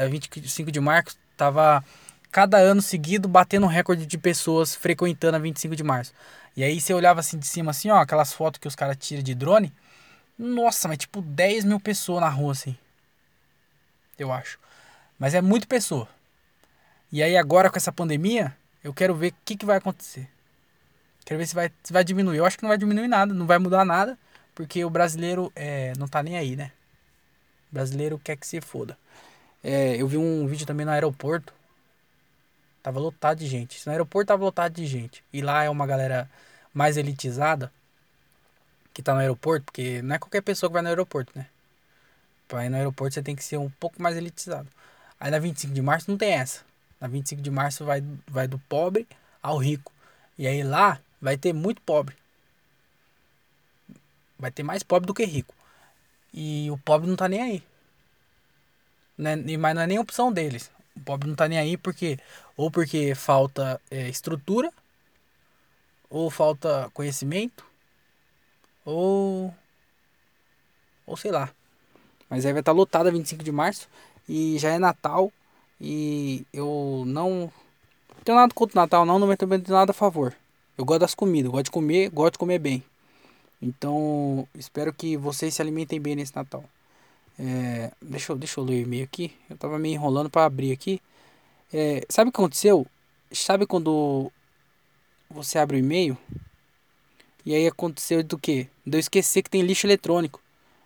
[0.09, 1.83] 25 é, de março, tava
[2.31, 6.13] cada ano seguido batendo um recorde de pessoas frequentando a 25 de março.
[6.55, 9.21] E aí você olhava assim de cima, assim, ó, aquelas fotos que os caras tiram
[9.21, 9.73] de drone.
[10.39, 12.77] Nossa, mas tipo 10 mil pessoas na rua, assim.
[14.17, 14.57] Eu acho.
[15.19, 16.07] Mas é muito pessoa.
[17.11, 20.29] E aí agora com essa pandemia, eu quero ver o que, que vai acontecer.
[21.25, 22.37] Quero ver se vai, se vai diminuir.
[22.37, 24.17] Eu acho que não vai diminuir nada, não vai mudar nada.
[24.55, 26.71] Porque o brasileiro é, não tá nem aí, né?
[27.71, 28.97] Brasileiro quer que se foda.
[29.63, 31.53] É, eu vi um vídeo também no aeroporto.
[32.81, 33.85] Tava lotado de gente.
[33.85, 35.23] No aeroporto tava lotado de gente.
[35.33, 36.29] E lá é uma galera
[36.73, 37.71] mais elitizada
[38.93, 41.47] que tá no aeroporto, porque não é qualquer pessoa que vai no aeroporto, né?
[42.47, 44.67] Pra ir no aeroporto você tem que ser um pouco mais elitizado.
[45.19, 46.61] Aí na 25 de março não tem essa.
[46.99, 49.07] Na 25 de março vai, vai do pobre
[49.41, 49.91] ao rico.
[50.37, 52.15] E aí lá vai ter muito pobre.
[54.39, 55.53] Vai ter mais pobre do que rico.
[56.33, 57.63] E o pobre não tá nem aí.
[59.17, 59.35] Né?
[59.57, 60.71] Mas não é nem opção deles.
[60.95, 62.19] O pobre não tá nem aí porque
[62.55, 64.71] ou porque falta é, estrutura,
[66.09, 67.65] ou falta conhecimento,
[68.85, 69.53] ou
[71.05, 71.49] ou sei lá.
[72.29, 73.87] Mas aí vai estar tá lotada 25 de março
[74.27, 75.31] e já é Natal
[75.79, 77.51] e eu não
[78.25, 80.35] tenho nada contra o Natal não, não tenho nada a favor.
[80.77, 82.83] Eu gosto das comidas, gosto de comer, gosto de comer bem.
[83.61, 86.63] Então, espero que vocês se alimentem bem nesse Natal.
[87.39, 89.33] É, deixa, eu, deixa eu ler o e-mail aqui.
[89.49, 91.01] Eu tava me enrolando para abrir aqui.
[91.73, 92.85] É, sabe o que aconteceu?
[93.31, 94.31] Sabe quando
[95.29, 96.17] você abre o e-mail?
[97.45, 98.67] E aí aconteceu do que?
[98.85, 100.41] De eu esquecer que tem lixo eletrônico.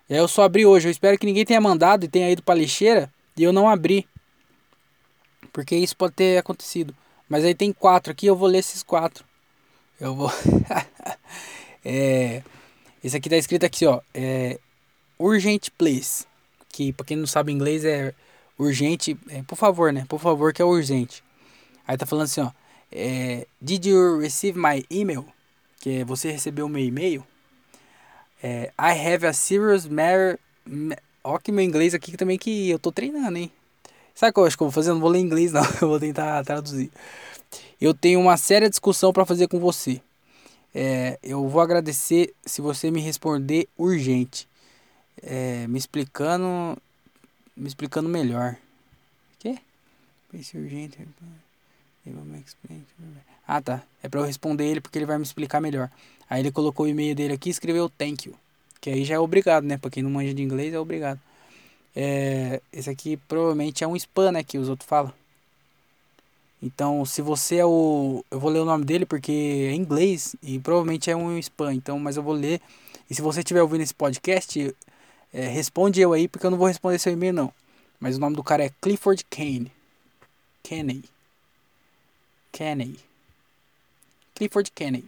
[0.08, 0.88] E aí eu só abri hoje.
[0.88, 4.06] Eu espero que ninguém tenha mandado e tenha ido pra lixeira e eu não abri.
[5.52, 6.94] Porque isso pode ter acontecido.
[7.28, 9.24] Mas aí tem quatro aqui, eu vou ler esses quatro.
[9.98, 10.30] Eu vou.
[11.84, 12.42] é,
[13.02, 14.00] esse aqui tá escrito aqui, ó.
[14.14, 14.58] É,
[15.18, 16.24] urgent please.
[16.68, 18.14] Que pra quem não sabe inglês é
[18.58, 20.04] urgente, é, por favor, né?
[20.08, 21.22] Por favor, que é urgente.
[21.86, 22.50] Aí tá falando assim, ó.
[22.90, 25.26] É, Did you receive my email?
[25.80, 27.26] Que é, você recebeu meu e-mail?
[28.42, 30.38] É, I have a serious matter.
[31.24, 33.50] Ó, que meu inglês aqui também que eu tô treinando, hein?
[34.14, 34.90] Sabe o que eu acho que eu vou fazer?
[34.90, 35.62] Eu não vou ler inglês, não.
[35.80, 36.90] Eu vou tentar traduzir.
[37.80, 40.00] Eu tenho uma séria discussão para fazer com você.
[40.74, 44.48] É, eu vou agradecer se você me responder urgente.
[45.22, 46.76] É, me explicando
[47.56, 48.56] me explicando melhor.
[49.38, 49.58] Que?
[50.30, 50.98] Pense urgente.
[53.46, 53.82] Ah, tá.
[54.02, 55.90] É para eu responder ele porque ele vai me explicar melhor.
[56.28, 58.34] Aí ele colocou o e-mail dele aqui e escreveu thank you.
[58.80, 59.76] Que aí já é obrigado, né?
[59.76, 61.20] Pra quem não manja de inglês é obrigado.
[61.94, 64.42] É, esse aqui provavelmente é um spam, né?
[64.42, 65.12] Que os outros falam.
[66.62, 68.24] Então, se você é o.
[68.30, 71.74] Eu vou ler o nome dele porque é inglês e provavelmente é um spam.
[71.74, 72.60] Então, mas eu vou ler.
[73.10, 74.74] E se você estiver ouvindo esse podcast,
[75.32, 77.52] é, responde eu aí, porque eu não vou responder seu e-mail, não.
[77.98, 79.72] Mas o nome do cara é Clifford Kane.
[80.62, 81.04] Kenney.
[82.52, 82.96] Kenney.
[84.34, 85.04] Clifford Kenney.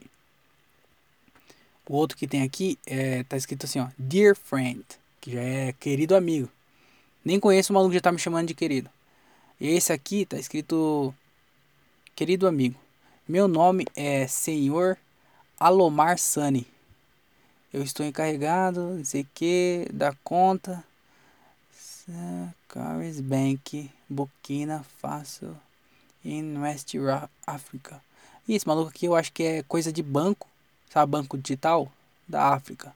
[1.88, 4.84] O outro que tem aqui é, tá escrito assim, ó, Dear Friend,
[5.20, 6.48] que já é querido amigo.
[7.24, 8.90] Nem conheço o maluco que já tá me chamando de querido.
[9.60, 11.14] E esse aqui tá escrito
[12.16, 12.78] Querido amigo,
[13.26, 14.96] meu nome é Senhor
[15.58, 16.64] Alomar Sani.
[17.72, 20.84] Eu estou encarregado, não sei que, da conta.
[22.68, 25.56] Caris Bank, Burkina Faso,
[26.24, 26.94] in West
[27.44, 28.00] Africa.
[28.46, 30.46] E esse maluco aqui eu acho que é coisa de banco,
[30.90, 31.90] sabe, banco digital
[32.28, 32.94] da África.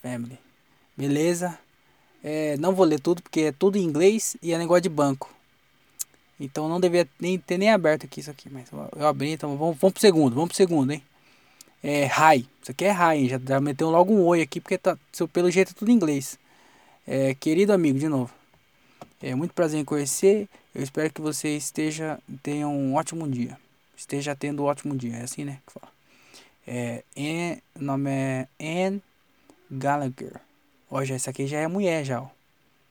[0.00, 0.49] Family.
[1.00, 1.58] Beleza?
[2.22, 5.32] É, não vou ler tudo porque é tudo em inglês e é negócio de banco.
[6.38, 9.78] Então não devia nem ter nem aberto aqui isso aqui, mas eu abri, então vamos,
[9.78, 11.02] vamos pro segundo, vamos pro segundo, hein?
[11.82, 13.28] É hi, isso aqui é hi, hein?
[13.30, 14.98] Já, já meteu logo um oi aqui porque tá,
[15.32, 16.38] pelo jeito é tudo em inglês.
[17.06, 18.30] É, querido amigo, de novo.
[19.22, 20.50] É muito prazer em conhecer.
[20.74, 23.58] Eu espero que você esteja tenha um ótimo dia.
[23.96, 25.60] Esteja tendo um ótimo dia, é assim, né?
[25.66, 25.90] Que fala.
[26.66, 27.02] É,
[27.74, 29.02] o nome é Anne
[29.70, 30.49] Gallagher.
[30.90, 32.28] Ó, já, essa aqui já é mulher já, ó.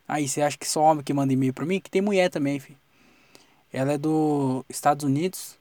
[0.07, 1.79] Aí, você acha que só homem que manda e-mail pra mim?
[1.79, 2.79] Que tem mulher também, filho.
[3.73, 5.57] Ela é dos Estados Unidos.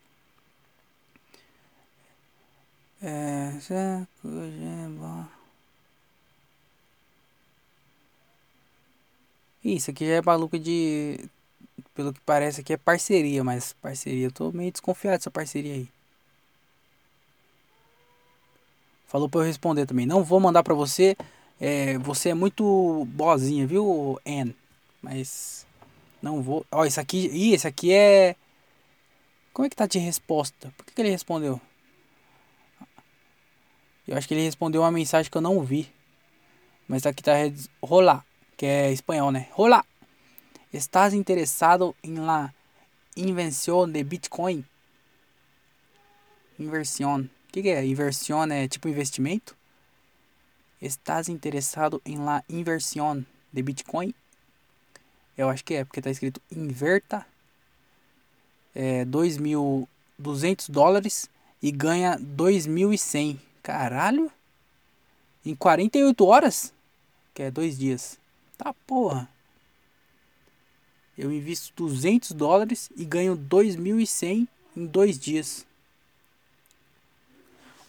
[3.02, 3.52] É,
[9.64, 11.28] Isso aqui já é maluco de.
[11.94, 14.26] Pelo que parece aqui é parceria, mas parceria.
[14.26, 15.88] Eu tô meio desconfiado dessa parceria aí.
[19.06, 20.06] Falou pra eu responder também.
[20.06, 21.16] Não vou mandar pra você.
[21.60, 24.54] É, você é muito boazinha, viu, Anne?
[25.02, 25.66] Mas
[26.22, 26.64] não vou.
[26.70, 27.26] Ó, esse aqui.
[27.26, 28.36] Ih, esse aqui é.
[29.52, 30.72] Como é que tá de resposta?
[30.76, 31.60] Por que, que ele respondeu?
[34.06, 35.92] Eu acho que ele respondeu uma mensagem que eu não vi.
[36.86, 37.32] Mas aqui tá
[37.82, 38.24] rolar,
[38.56, 39.48] que é espanhol, né?
[39.52, 39.84] Rolar.
[40.72, 42.54] Estás interessado em la
[43.16, 44.64] invenção de Bitcoin?
[46.58, 47.20] Inversão.
[47.20, 47.84] O que, que é?
[47.84, 49.57] Inversão é tipo investimento?
[50.80, 54.14] Estás interessado em la inversão de Bitcoin?
[55.36, 57.26] Eu acho que é, porque tá escrito inverta
[58.74, 61.28] é, 2.200 dólares
[61.60, 63.38] e ganha 2.100.
[63.62, 64.30] Caralho?
[65.44, 66.72] Em 48 horas?
[67.34, 68.18] Que é dois dias.
[68.56, 69.28] Tá porra.
[71.16, 75.66] Eu invisto 200 dólares e ganho 2.100 em dois dias.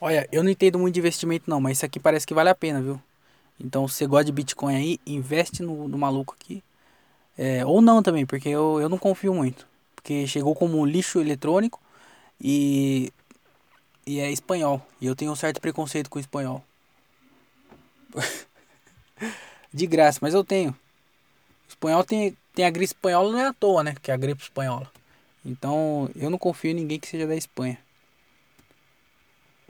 [0.02, 2.56] Olha, eu não entendo muito de investimento não, mas isso aqui parece que vale a
[2.56, 3.02] pena, viu?
[3.60, 6.64] Então, se você gosta de Bitcoin aí, investe no, no maluco aqui.
[7.38, 9.68] É, ou não também, porque eu, eu não confio muito.
[9.96, 11.82] Porque chegou como lixo eletrônico
[12.42, 13.12] e,
[14.08, 14.82] e é espanhol.
[15.02, 16.64] E eu tenho um certo preconceito com espanhol.
[19.74, 20.76] De graça, mas eu tenho.
[21.68, 23.96] espanhol tem, tem a gripe espanhola, não é à toa, né?
[24.02, 24.92] Que é a gripe espanhola.
[25.46, 27.78] Então eu não confio em ninguém que seja da Espanha.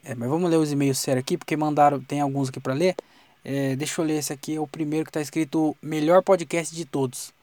[0.03, 2.95] É, mas vamos ler os e-mails sérios aqui, porque mandaram, tem alguns aqui para ler.
[3.43, 6.85] É, deixa eu ler esse aqui, é o primeiro que tá escrito Melhor Podcast de
[6.85, 7.33] Todos.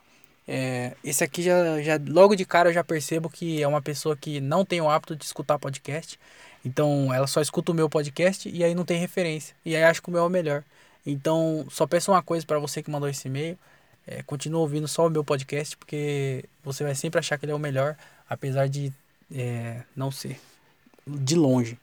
[0.49, 4.17] É, esse aqui já, já logo de cara eu já percebo que é uma pessoa
[4.17, 6.19] que não tem o hábito de escutar podcast.
[6.65, 9.55] Então ela só escuta o meu podcast e aí não tem referência.
[9.65, 10.63] E aí acho que o meu é o melhor.
[11.05, 13.59] Então só peço uma coisa para você que mandou esse e-mail.
[14.07, 17.55] É, continua ouvindo só o meu podcast, porque você vai sempre achar que ele é
[17.55, 17.97] o melhor,
[18.29, 18.93] apesar de
[19.35, 20.39] é, não ser.
[21.07, 21.77] De longe.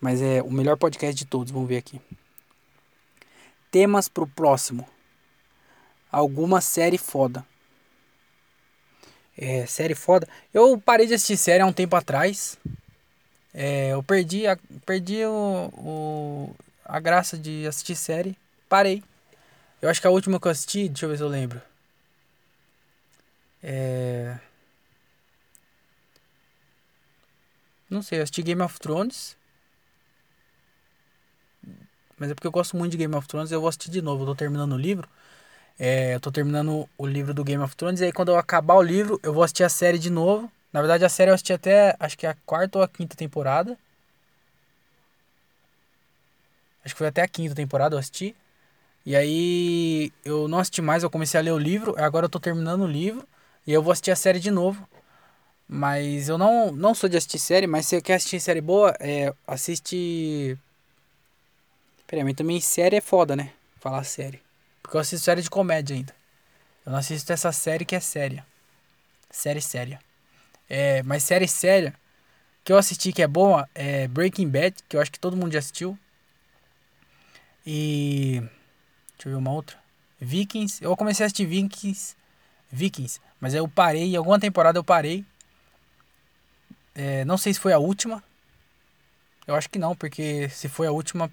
[0.00, 2.00] Mas é o melhor podcast de todos, vamos ver aqui.
[3.70, 4.88] Temas pro próximo.
[6.10, 7.44] Alguma série foda.
[9.36, 10.26] É, série foda.
[10.52, 12.58] Eu parei de assistir série há um tempo atrás.
[13.52, 18.36] É, eu perdi, a, perdi o, o, a graça de assistir série.
[18.68, 19.02] Parei.
[19.80, 21.62] Eu acho que a última que eu assisti, deixa eu ver se eu lembro.
[23.62, 24.38] É.
[27.88, 29.37] Não sei, eu assisti Game of Thrones.
[32.18, 34.22] Mas é porque eu gosto muito de Game of Thrones eu vou assistir de novo.
[34.22, 35.08] Eu tô terminando o livro.
[35.78, 38.00] É, eu tô terminando o livro do Game of Thrones.
[38.00, 40.50] E aí, quando eu acabar o livro, eu vou assistir a série de novo.
[40.72, 43.78] Na verdade, a série eu assisti até, acho que a quarta ou a quinta temporada.
[46.84, 48.34] Acho que foi até a quinta temporada eu assisti.
[49.06, 51.94] E aí, eu não assisti mais, eu comecei a ler o livro.
[51.98, 53.26] Agora eu tô terminando o livro.
[53.66, 54.88] E eu vou assistir a série de novo.
[55.68, 58.94] Mas eu não, não sou de assistir série, mas se você quer assistir série boa,
[59.00, 60.58] é, assiste.
[62.08, 63.52] Peraí, mas também série é foda, né?
[63.78, 64.42] Falar série.
[64.82, 66.14] Porque eu assisto série de comédia ainda.
[66.84, 68.44] Eu não assisto essa série que é séria.
[69.30, 70.00] Série séria.
[70.68, 71.94] É, mas série séria
[72.64, 75.52] que eu assisti que é boa é Breaking Bad, que eu acho que todo mundo
[75.52, 75.98] já assistiu.
[77.66, 78.42] E.
[79.16, 79.76] Deixa eu ver uma outra.
[80.18, 80.82] Vikings.
[80.82, 82.16] Eu comecei a assistir Vikings.
[82.70, 83.20] Vikings.
[83.38, 84.04] Mas eu parei.
[84.04, 85.24] Em alguma temporada eu parei.
[86.94, 88.24] É, não sei se foi a última.
[89.46, 91.30] Eu acho que não, porque se foi a última.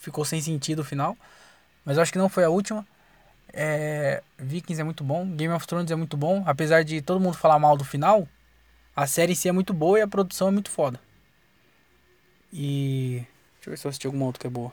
[0.00, 1.16] Ficou sem sentido o final.
[1.84, 2.86] Mas eu acho que não foi a última.
[3.52, 5.26] É, Vikings é muito bom.
[5.26, 6.42] Game of Thrones é muito bom.
[6.46, 8.28] Apesar de todo mundo falar mal do final.
[8.94, 11.00] A série em si é muito boa e a produção é muito foda.
[12.52, 13.24] E.
[13.56, 14.72] Deixa eu ver se eu assisti alguma outra que é boa.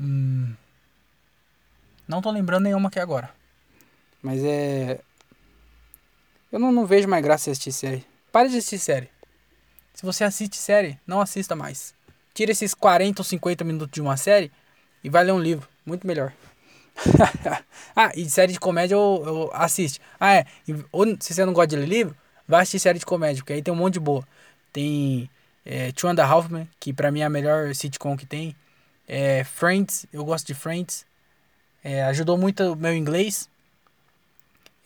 [0.00, 0.54] Hum.
[2.06, 3.30] Não tô lembrando nenhuma aqui agora.
[4.22, 5.00] Mas é.
[6.50, 8.06] Eu não, não vejo mais graça em assistir série.
[8.30, 9.10] Pare de assistir série.
[9.94, 11.93] Se você assiste série, não assista mais.
[12.34, 14.50] Tira esses 40 ou 50 minutos de uma série
[15.02, 15.68] e vai ler um livro.
[15.86, 16.32] Muito melhor.
[17.94, 20.00] ah, e série de comédia eu, eu assiste.
[20.18, 20.46] Ah, é.
[20.92, 22.16] Ou, se você não gosta de ler livro,
[22.46, 24.26] vai assistir série de comédia, porque aí tem um monte de boa.
[24.72, 25.30] Tem
[25.64, 28.54] é, Two and a Half Men, que pra mim é a melhor sitcom que tem.
[29.06, 31.06] É, Friends, eu gosto de Friends.
[31.82, 33.48] É, ajudou muito o meu inglês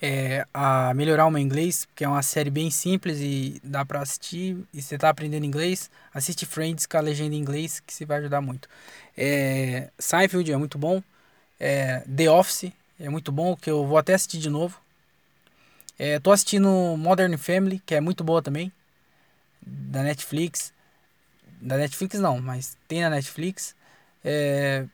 [0.00, 4.00] é, a melhorar o meu inglês, porque é uma série bem simples e dá pra
[4.00, 4.56] assistir.
[4.72, 8.18] E você tá aprendendo inglês, assiste Friends com a legenda em inglês, que você vai
[8.18, 8.68] ajudar muito.
[9.16, 11.02] É, Seinfeld é muito bom.
[11.58, 14.80] É, The Office é muito bom, que eu vou até assistir de novo.
[15.98, 18.72] É, tô assistindo Modern Family, que é muito boa também.
[19.60, 20.72] Da Netflix.
[21.60, 23.74] Da Netflix não, mas tem na Netflix.
[24.24, 24.86] É,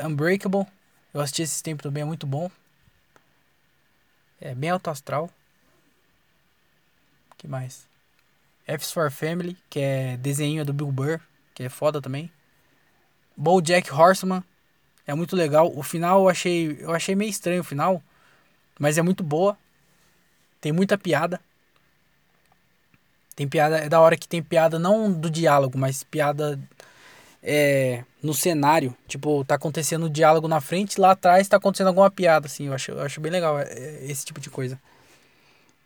[0.00, 0.66] Unbreakable.
[1.12, 2.50] Eu assisti esse tempo também, é muito bom.
[4.44, 5.30] É bem alto astral.
[7.38, 7.86] que mais?
[8.66, 11.18] F's for Family, que é desenho do Bill Burr,
[11.54, 12.30] que é foda também.
[13.34, 14.44] BoJack Horseman,
[15.06, 15.72] é muito legal.
[15.74, 18.02] O final eu achei, eu achei meio estranho o final,
[18.78, 19.56] mas é muito boa.
[20.60, 21.40] Tem muita piada.
[23.34, 26.60] Tem piada, é da hora que tem piada não do diálogo, mas piada
[27.44, 28.96] é, no cenário.
[29.06, 32.66] Tipo, tá acontecendo um diálogo na frente, lá atrás tá acontecendo alguma piada, assim.
[32.66, 34.80] Eu acho, eu acho bem legal é, é, esse tipo de coisa.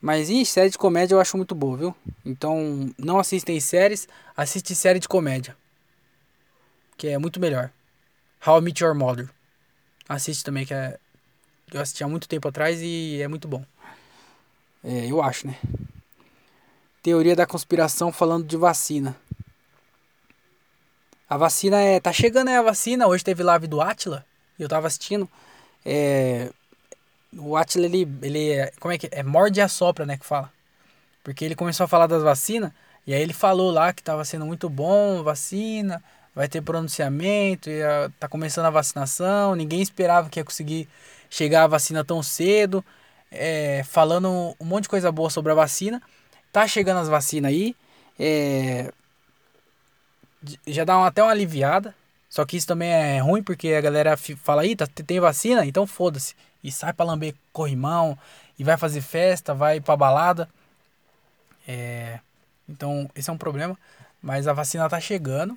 [0.00, 1.96] Mas em série de comédia eu acho muito boa, viu?
[2.24, 4.06] Então, não assistem séries,
[4.36, 5.56] assiste série de comédia.
[6.96, 7.70] Que é muito melhor.
[8.46, 9.28] How I Meet Your Mother.
[10.08, 10.96] Assiste também, que é.
[11.72, 13.64] Eu assisti há muito tempo atrás e é muito bom.
[14.82, 15.58] É, eu acho, né?
[17.02, 19.16] Teoria da conspiração falando de vacina.
[21.28, 22.00] A vacina é.
[22.00, 23.06] Tá chegando aí a vacina.
[23.06, 24.24] Hoje teve live do Atila.
[24.58, 25.28] E eu tava assistindo.
[25.84, 26.50] É,
[27.36, 28.72] o Atila, ele, ele é.
[28.80, 29.22] Como é que é?
[29.22, 30.16] Morde e assopra, né?
[30.16, 30.50] Que fala.
[31.22, 32.72] Porque ele começou a falar das vacinas.
[33.06, 36.02] E aí ele falou lá que tava sendo muito bom vacina.
[36.34, 37.68] Vai ter pronunciamento.
[37.68, 39.54] Ia, tá começando a vacinação.
[39.54, 40.88] Ninguém esperava que ia conseguir
[41.28, 42.84] chegar a vacina tão cedo.
[43.30, 46.00] É, falando um monte de coisa boa sobre a vacina.
[46.52, 47.76] Tá chegando as vacinas aí.
[48.18, 48.90] É,
[50.66, 51.94] já dá até uma aliviada.
[52.28, 55.86] Só que isso também é ruim porque a galera fala aí, tá, tem vacina, então
[55.86, 56.34] foda-se.
[56.62, 58.18] E sai pra lamber corrimão,
[58.58, 60.48] e vai fazer festa, vai pra balada.
[61.66, 62.18] É,
[62.68, 63.78] então, esse é um problema.
[64.20, 65.56] Mas a vacina tá chegando.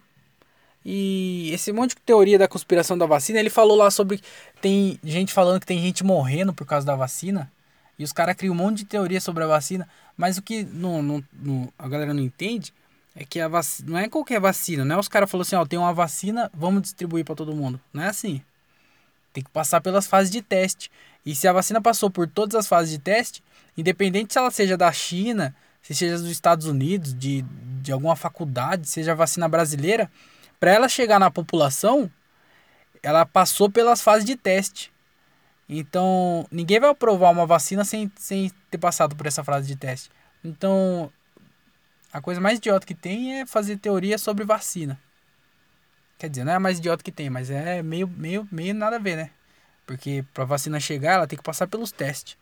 [0.86, 4.22] E esse monte de teoria da conspiração da vacina, ele falou lá sobre.
[4.62, 7.52] Tem gente falando que tem gente morrendo por causa da vacina.
[7.98, 9.88] E os caras criam um monte de teoria sobre a vacina.
[10.16, 12.74] Mas o que não, não, não, a galera não entende
[13.16, 13.91] é que a vacina.
[13.91, 16.82] Não é qualquer vacina, não é os caras falaram assim, ó, tem uma vacina, vamos
[16.82, 17.80] distribuir para todo mundo.
[17.93, 18.41] Não é assim.
[19.34, 20.91] Tem que passar pelas fases de teste.
[21.26, 23.43] E se a vacina passou por todas as fases de teste,
[23.78, 27.43] independente se ela seja da China, se seja dos Estados Unidos, de,
[27.82, 30.12] de alguma faculdade, seja vacina brasileira,
[30.59, 32.09] para ela chegar na população,
[33.01, 34.91] ela passou pelas fases de teste.
[35.68, 40.09] Então, ninguém vai aprovar uma vacina sem, sem ter passado por essa fase de teste.
[40.43, 41.12] Então,
[42.12, 44.99] a coisa mais idiota que tem é fazer teoria sobre vacina.
[46.18, 48.97] Quer dizer, não é a mais idiota que tem, mas é meio, meio, meio nada
[48.97, 49.32] a ver, né?
[49.86, 52.38] Porque pra vacina chegar, ela tem que passar pelos testes.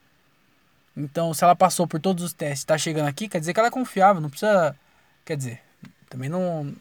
[0.95, 3.69] Então, se ela passou por todos os testes tá chegando aqui, quer dizer que ela
[3.69, 4.75] é confiável, não precisa.
[5.23, 5.61] Quer dizer,
[6.09, 6.75] também não.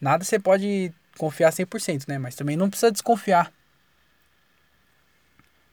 [0.00, 2.18] Nada você pode confiar 100%, né?
[2.18, 3.52] Mas também não precisa desconfiar.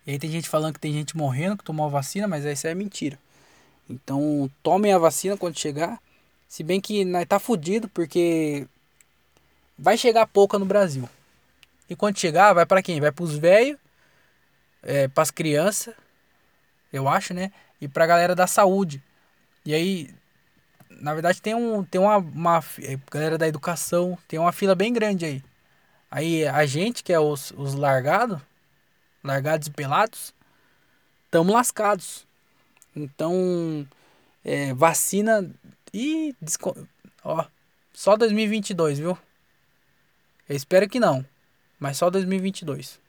[0.08, 2.68] E aí tem gente falando que tem gente morrendo que tomou a vacina, mas isso
[2.68, 3.20] é mentira.
[3.90, 6.00] Então, tomem a vacina quando chegar.
[6.56, 8.66] Se bem que nós tá fudido porque
[9.78, 11.10] vai chegar pouca no Brasil.
[11.90, 13.02] E quando chegar, vai para quem?
[13.02, 13.78] Vai pros velhos,
[14.82, 15.94] é, pras crianças,
[16.94, 17.52] eu acho, né?
[17.82, 19.04] E pra galera da saúde.
[19.66, 20.16] E aí,
[20.90, 24.94] na verdade, tem, um, tem uma, uma é, galera da educação, tem uma fila bem
[24.94, 25.44] grande aí.
[26.10, 28.40] Aí a gente, que é os, os largados,
[29.22, 30.34] largados e pelados,
[31.26, 32.26] estamos lascados.
[32.96, 33.86] Então,
[34.42, 35.54] é, vacina
[35.98, 36.36] e
[37.24, 37.46] ó,
[37.94, 39.18] só 2022, viu?
[40.50, 41.26] Eu espero que não.
[41.80, 43.00] mas só 2022.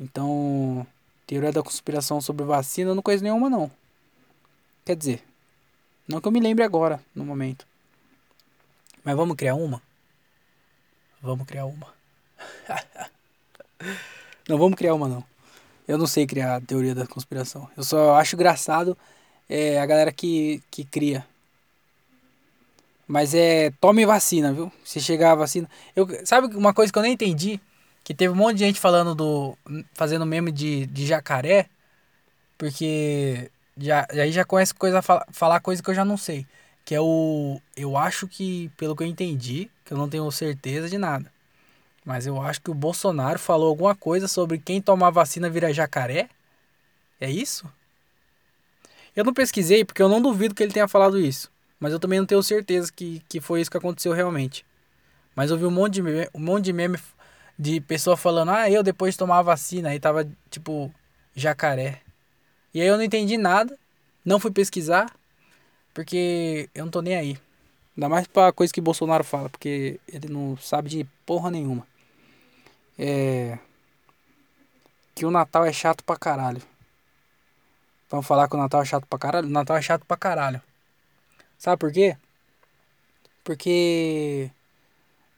[0.00, 0.84] Então,
[1.28, 3.70] teoria da conspiração sobre vacina, eu não conheço nenhuma não.
[4.84, 5.22] Quer dizer,
[6.08, 7.64] não que eu me lembre agora, no momento.
[9.04, 9.80] Mas vamos criar uma?
[11.22, 11.94] Vamos criar uma.
[14.48, 15.24] não vamos criar uma não.
[15.86, 17.70] Eu não sei criar teoria da conspiração.
[17.76, 18.98] Eu só acho engraçado
[19.48, 21.24] é, a galera que, que cria.
[23.10, 23.72] Mas é.
[23.80, 24.70] Tome vacina, viu?
[24.84, 25.68] Se chegar a vacina.
[25.96, 27.60] Eu, sabe uma coisa que eu nem entendi?
[28.04, 29.58] Que teve um monte de gente falando do.
[29.94, 31.66] fazendo meme de, de jacaré.
[32.56, 33.50] Porque.
[33.76, 35.02] Já, aí já conhece coisa.
[35.02, 36.46] Falar coisa que eu já não sei.
[36.84, 37.60] Que é o.
[37.76, 41.32] Eu acho que, pelo que eu entendi, que eu não tenho certeza de nada.
[42.04, 46.28] Mas eu acho que o Bolsonaro falou alguma coisa sobre quem tomar vacina vira jacaré.
[47.20, 47.66] É isso?
[49.16, 51.50] Eu não pesquisei porque eu não duvido que ele tenha falado isso.
[51.80, 54.64] Mas eu também não tenho certeza que, que foi isso que aconteceu realmente.
[55.34, 56.98] Mas eu vi um monte de meme, um monte de meme
[57.58, 60.92] de pessoa falando, ah, eu depois de tomar a vacina, aí tava tipo
[61.34, 62.02] jacaré.
[62.74, 63.76] E aí eu não entendi nada,
[64.24, 65.10] não fui pesquisar,
[65.94, 67.38] porque eu não tô nem aí.
[67.96, 71.86] Ainda mais pra coisa que Bolsonaro fala, porque ele não sabe de porra nenhuma.
[72.98, 73.58] É.
[75.14, 76.62] Que o Natal é chato pra caralho.
[78.10, 79.46] Vamos falar que o Natal é chato pra caralho?
[79.48, 80.62] O Natal é chato pra caralho.
[81.60, 82.16] Sabe por quê?
[83.44, 84.50] Porque.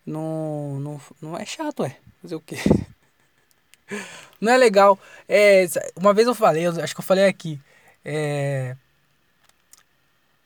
[0.07, 1.97] Não, não, não é chato, é.
[2.23, 2.57] Fazer o quê?
[4.41, 4.99] Não é legal.
[5.29, 5.67] É,
[5.97, 7.61] uma vez eu falei, eu acho que eu falei aqui.
[8.05, 8.75] É,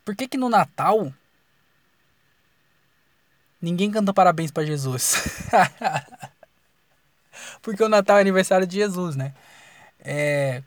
[0.05, 1.13] por que que no Natal
[3.63, 5.23] ninguém canta parabéns para Jesus?
[7.63, 9.33] Porque o Natal é aniversário de Jesus, né?
[10.01, 10.63] É,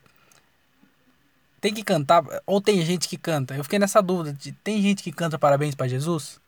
[1.60, 3.56] tem que cantar, ou tem gente que canta.
[3.56, 6.40] Eu fiquei nessa dúvida, de, tem gente que canta parabéns para Jesus?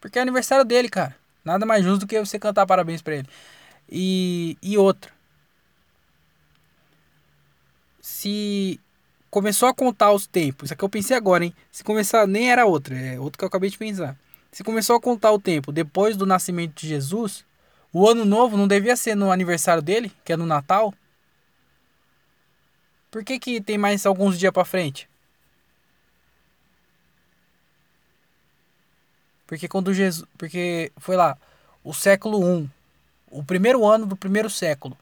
[0.00, 1.16] Porque é aniversário dele, cara.
[1.44, 3.28] Nada mais justo do que você cantar parabéns para ele.
[3.90, 5.10] E, e outra.
[8.00, 8.80] Se
[9.30, 11.54] começou a contar os tempos, isso aqui eu pensei agora, hein?
[11.70, 14.16] Se começar, nem era outra, é outro que eu acabei de pensar.
[14.50, 17.44] Se começou a contar o tempo depois do nascimento de Jesus,
[17.92, 20.94] o ano novo não devia ser no aniversário dele, que é no Natal?
[23.16, 25.08] Por que, que tem mais alguns dias para frente?
[29.46, 31.38] Porque quando Jesus, porque foi lá,
[31.82, 32.68] o século 1,
[33.30, 34.98] o primeiro ano do primeiro século,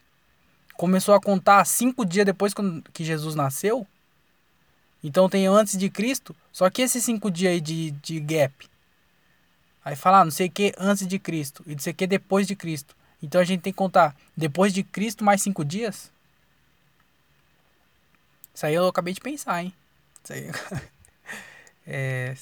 [0.74, 2.54] começou a contar cinco dias depois
[2.92, 3.84] que Jesus nasceu.
[5.02, 8.54] Então tem antes de Cristo, só que esses cinco dias aí de, de gap.
[9.84, 12.06] Aí fala, ah, não sei o que antes de Cristo e não sei o que
[12.06, 12.94] depois de Cristo.
[13.20, 16.13] Então a gente tem que contar depois de Cristo mais cinco dias.
[18.54, 19.74] Isso aí eu acabei de pensar, hein?
[20.22, 20.46] Isso aí.
[21.86, 22.34] é,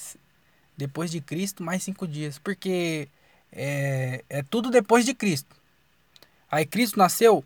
[0.77, 2.39] depois de Cristo, mais cinco dias.
[2.39, 3.09] Porque
[3.51, 5.57] é, é tudo depois de Cristo.
[6.51, 7.43] Aí Cristo nasceu.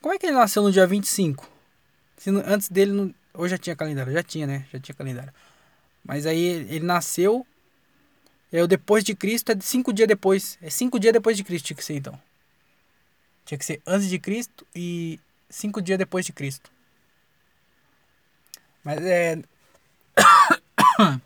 [0.00, 1.48] Como é que ele nasceu no dia 25?
[2.16, 2.92] Se no, antes dele.
[2.92, 4.12] Não, ou já tinha calendário?
[4.12, 4.66] Já tinha, né?
[4.72, 5.32] Já tinha calendário.
[6.02, 7.46] Mas aí ele nasceu.
[8.50, 10.58] E o depois de Cristo é cinco dias depois.
[10.62, 12.18] É cinco dias depois de Cristo tinha que ser então.
[13.44, 15.20] Tinha que ser antes de Cristo e
[15.50, 16.70] cinco dias depois de Cristo.
[18.88, 19.36] Mas é.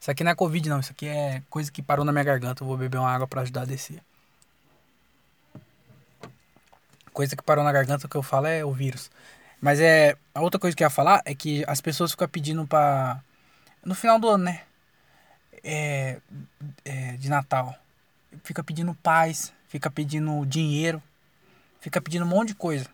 [0.00, 0.80] Isso aqui não é Covid, não.
[0.80, 2.62] Isso aqui é coisa que parou na minha garganta.
[2.62, 4.02] Eu vou beber uma água para ajudar a descer.
[7.12, 9.10] Coisa que parou na garganta que eu falo é o vírus.
[9.60, 10.16] Mas é.
[10.34, 13.22] A outra coisa que eu ia falar é que as pessoas ficam pedindo pra.
[13.84, 14.62] No final do ano, né?
[15.62, 16.22] É,
[16.86, 17.76] é, de Natal.
[18.44, 21.02] Fica pedindo paz, fica pedindo dinheiro,
[21.80, 22.88] fica pedindo um monte de coisa.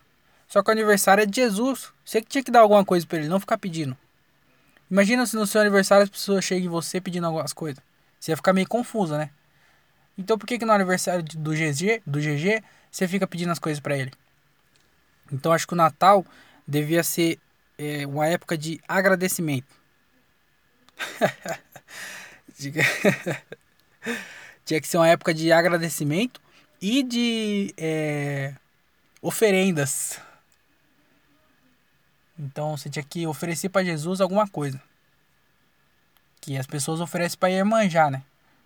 [0.47, 1.91] Só que o aniversário é de Jesus.
[2.05, 3.97] Você que tinha que dar alguma coisa para ele, não ficar pedindo.
[4.89, 7.83] Imagina se no seu aniversário as pessoas chegam em você pedindo algumas coisas.
[8.19, 9.29] Você ia ficar meio confusa, né?
[10.17, 13.79] Então por que que no aniversário do GG, do GG, você fica pedindo as coisas
[13.79, 14.11] para ele?
[15.31, 16.25] Então acho que o Natal
[16.65, 17.37] devia ser
[17.77, 19.67] é, uma época de agradecimento.
[24.65, 26.41] Tinha que ser uma época de agradecimento
[26.81, 28.53] e de é,
[29.21, 30.19] oferendas.
[32.37, 34.81] Então você tinha que oferecer para Jesus alguma coisa.
[36.39, 38.23] Que as pessoas oferecem para manjar, né?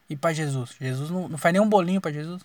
[0.10, 0.76] E para Jesus.
[0.80, 2.44] Jesus não, não faz nenhum bolinho para Jesus.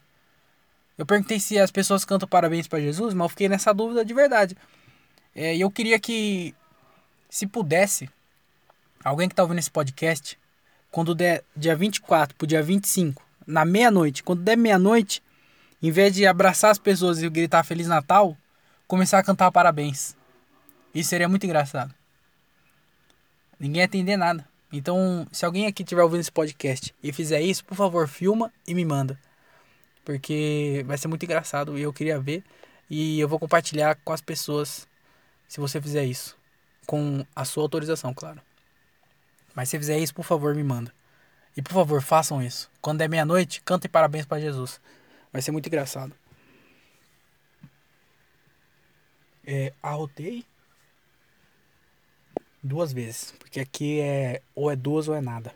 [0.97, 4.14] Eu perguntei se as pessoas cantam parabéns para Jesus, mas eu fiquei nessa dúvida de
[4.14, 4.57] verdade.
[5.35, 6.55] É, e é, eu queria que,
[7.29, 8.09] se pudesse,
[9.05, 10.39] alguém que tá ouvindo esse podcast,
[10.91, 15.22] quando der dia 24 pro dia 25, na meia-noite, quando der meia-noite,
[15.83, 18.35] em vez de abraçar as pessoas e gritar Feliz Natal,
[18.89, 20.16] começar a cantar parabéns.
[20.97, 21.94] Isso seria muito engraçado.
[23.61, 24.49] Ninguém ia entender nada.
[24.72, 28.74] Então, se alguém aqui estiver ouvindo esse podcast e fizer isso, por favor, filma e
[28.74, 29.18] me manda.
[30.07, 32.42] porque vai ser muito engraçado e eu queria ver.
[32.88, 34.88] E eu vou compartilhar com as pessoas
[35.47, 36.34] se você fizer isso.
[36.86, 38.40] Com a sua autorização, claro.
[39.55, 40.94] Mas se fizer isso, por favor, me manda.
[41.55, 42.70] E por favor, façam isso.
[42.80, 44.80] Quando é meia-noite, cantem parabéns para Jesus.
[45.30, 46.14] Vai ser muito engraçado.
[49.44, 50.47] É, arrotei
[52.67, 53.33] duas vezes.
[53.39, 55.55] Porque aqui é ou é duas ou é nada.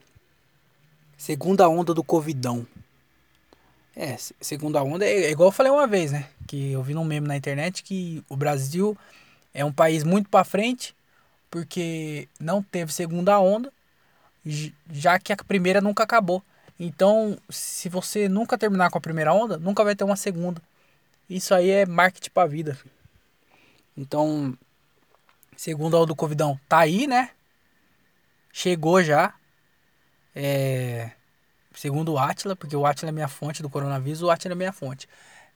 [1.17, 2.67] Segunda onda do Covidão.
[3.95, 6.29] É, segunda onda é, é igual eu falei uma vez, né?
[6.47, 8.97] Que eu vi num meme na internet que o Brasil
[9.53, 10.95] é um país muito para frente
[11.51, 13.73] porque não teve segunda onda,
[14.91, 16.43] já que a primeira nunca acabou.
[16.79, 20.63] Então, se você nunca terminar com a primeira onda, nunca vai ter uma segunda.
[21.29, 22.79] Isso aí é marketing pra vida.
[23.97, 24.57] Então,
[25.61, 27.33] segunda onda do Covidão tá aí, né?
[28.51, 29.35] Chegou já.
[30.35, 31.11] É,
[31.75, 34.73] segundo o Atila, porque o Atila é minha fonte do coronavírus, o Atila é minha
[34.73, 35.07] fonte.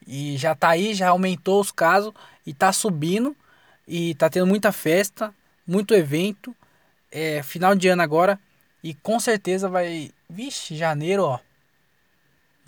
[0.06, 2.12] E já tá aí, já aumentou os casos
[2.44, 3.34] e tá subindo.
[3.88, 5.34] E tá tendo muita festa,
[5.66, 6.54] muito evento.
[7.10, 8.38] É final de ano agora.
[8.82, 10.12] E com certeza vai.
[10.28, 11.38] Vixe, janeiro, ó.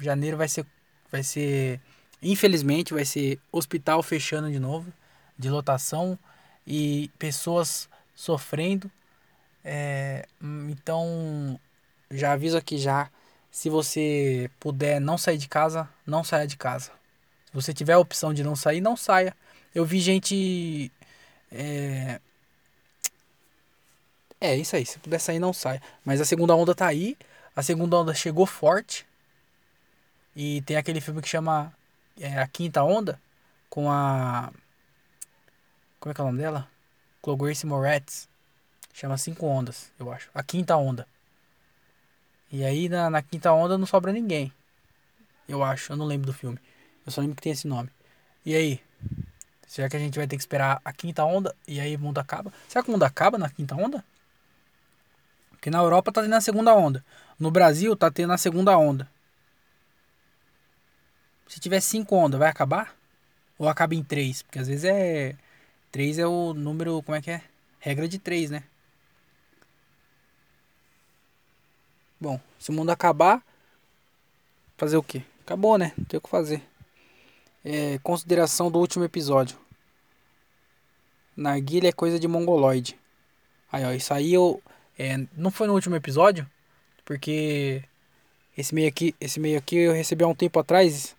[0.00, 0.64] Janeiro vai ser.
[1.12, 1.82] Vai ser.
[2.22, 4.90] Infelizmente, vai ser hospital fechando de novo.
[5.38, 6.18] De lotação.
[6.66, 8.90] E pessoas sofrendo.
[9.64, 10.26] É,
[10.70, 11.58] então,
[12.10, 13.10] já aviso aqui já.
[13.50, 16.90] Se você puder não sair de casa, não saia de casa.
[17.46, 19.34] Se você tiver a opção de não sair, não saia.
[19.74, 20.90] Eu vi gente
[21.50, 22.20] é...
[24.40, 24.84] é isso aí.
[24.84, 25.80] Se puder sair, não sai.
[26.04, 27.16] Mas a segunda onda tá aí.
[27.54, 29.06] A segunda onda chegou forte.
[30.34, 31.72] E tem aquele filme que chama
[32.20, 33.20] é, A Quinta Onda.
[33.70, 34.52] Com a.
[36.06, 36.68] Como é que é o nome dela?
[37.20, 38.28] Clograce Moretz.
[38.94, 40.30] Chama Cinco Ondas, eu acho.
[40.32, 41.04] A Quinta Onda.
[42.48, 44.52] E aí na, na Quinta Onda não sobra ninguém.
[45.48, 45.92] Eu acho.
[45.92, 46.60] Eu não lembro do filme.
[47.04, 47.90] Eu só lembro que tem esse nome.
[48.44, 48.80] E aí?
[49.66, 52.18] Será que a gente vai ter que esperar a quinta onda e aí o mundo
[52.18, 52.52] acaba?
[52.68, 54.04] Será que o mundo acaba na quinta onda?
[55.50, 57.04] Porque na Europa tá tendo a segunda onda.
[57.36, 59.10] No Brasil tá tendo a segunda onda.
[61.48, 62.94] Se tiver cinco ondas, vai acabar?
[63.58, 64.42] Ou acaba em três?
[64.42, 65.36] Porque às vezes é.
[65.90, 67.02] Três é o número.
[67.02, 67.42] Como é que é?
[67.80, 68.62] Regra de três, né?
[72.20, 73.42] Bom, se o mundo acabar.
[74.76, 75.22] Fazer o quê?
[75.44, 75.92] Acabou, né?
[75.96, 76.62] Não tem o que fazer
[77.66, 79.58] é, consideração do último episódio.
[81.36, 82.96] Narguilha é coisa de mongoloide.
[83.72, 84.62] Aí, ó, isso aí eu.
[84.96, 86.48] É, não foi no último episódio,
[87.04, 87.82] porque
[88.56, 91.16] esse meio aqui, esse meio aqui eu recebi há um tempo atrás.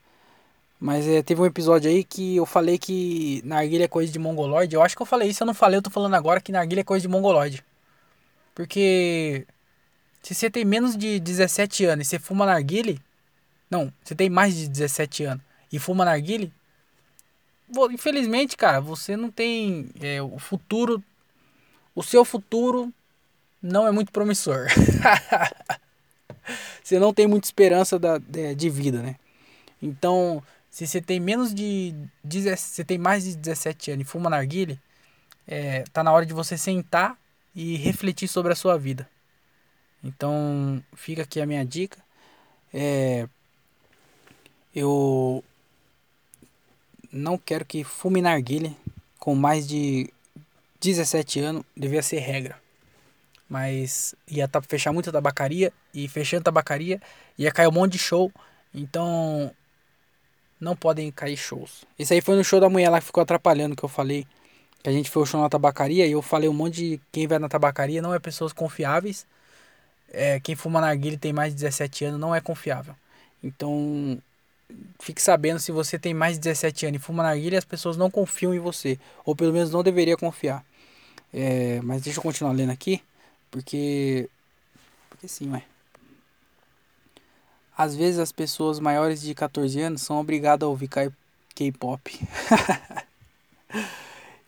[0.80, 4.76] Mas é, teve um episódio aí que eu falei que narguilha é coisa de mongoloide.
[4.76, 6.82] Eu acho que eu falei isso, eu não falei, eu tô falando agora que narguilha
[6.82, 7.64] é coisa de mongoloide.
[8.54, 9.46] Porque
[10.22, 12.98] se você tem menos de 17 anos e você fuma narguilha,
[13.70, 16.54] não, você tem mais de 17 anos e fuma narguile,
[17.92, 21.04] infelizmente, cara, você não tem é, o futuro,
[21.94, 22.94] o seu futuro
[23.62, 24.68] não é muito promissor.
[26.84, 29.16] você não tem muita esperança da, de, de, vida, né?
[29.82, 34.80] Então, se você tem menos de, você tem mais de 17 anos e fuma narguile,
[35.48, 37.18] é, tá na hora de você sentar
[37.56, 39.10] e refletir sobre a sua vida.
[40.04, 41.98] Então, fica aqui a minha dica.
[42.74, 43.28] É,
[44.76, 45.44] eu
[47.12, 48.76] não quero que fume narguilha
[49.18, 50.14] com mais de
[50.80, 52.62] 17 anos, devia ser regra.
[53.50, 57.02] Mas ia fechar muita tabacaria e fechando tabacaria
[57.38, 58.32] ia cair um monte de show.
[58.74, 59.52] Então
[60.60, 61.86] não podem cair shows.
[61.98, 64.26] Esse aí foi no show da mulher lá que ficou atrapalhando que eu falei.
[64.82, 67.28] Que a gente foi o show na tabacaria e eu falei um monte de quem
[67.28, 69.26] vai na tabacaria não é pessoas confiáveis.
[70.10, 72.96] É, quem fuma narguilha tem mais de 17 anos não é confiável.
[73.44, 74.22] Então
[75.00, 78.10] fique sabendo se você tem mais de 17 anos e fuma narguilha, as pessoas não
[78.10, 79.00] confiam em você.
[79.26, 80.64] Ou pelo menos não deveria confiar.
[81.34, 83.02] É, mas deixa eu continuar lendo aqui.
[83.52, 84.30] Porque.
[85.10, 85.64] Porque sim, ué.
[87.78, 90.90] Às vezes as pessoas maiores de 14 anos são obrigadas a ouvir
[91.54, 92.28] K-pop.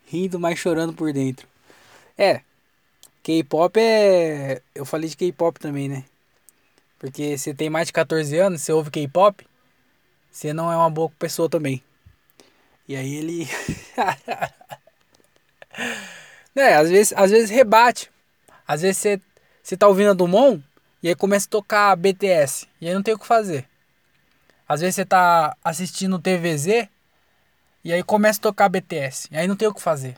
[0.08, 1.48] Rindo, mas chorando por dentro.
[2.18, 2.42] É.
[3.22, 4.64] K-pop é.
[4.74, 6.04] Eu falei de K-pop também, né?
[6.98, 9.46] Porque você tem mais de 14 anos, você ouve K-pop,
[10.32, 11.84] você não é uma boa pessoa também.
[12.88, 13.48] E aí ele.
[16.56, 18.10] é, às vezes, às vezes rebate.
[18.68, 19.22] Às vezes você,
[19.62, 20.64] você tá ouvindo a Dumont
[21.02, 22.68] e aí começa a tocar BTS.
[22.82, 23.68] E aí não tem o que fazer.
[24.68, 26.88] Às vezes você tá assistindo TVZ
[27.84, 29.30] e aí começa a tocar BTS.
[29.32, 30.16] E aí não tem o que fazer.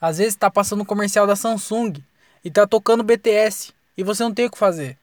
[0.00, 1.94] Às vezes tá passando o comercial da Samsung
[2.44, 4.98] e tá tocando BTS e você não tem o que fazer.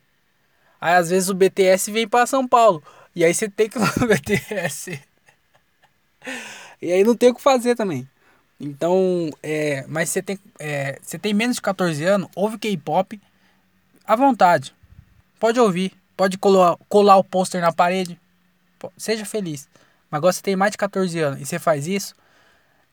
[0.79, 2.83] Aí às vezes o BTS vem para São Paulo
[3.15, 5.01] E aí você tem que obedecer.
[6.81, 8.05] E aí não tem o que fazer também.
[8.59, 13.21] Então, é, mas você tem, é, você tem menos de 14 anos, ouve K-pop
[14.05, 14.75] à vontade.
[15.43, 18.17] Pode ouvir, pode colar, colar o pôster na parede.
[18.95, 19.67] Seja feliz.
[20.09, 22.15] Mas agora você tem mais de 14 anos e você faz isso,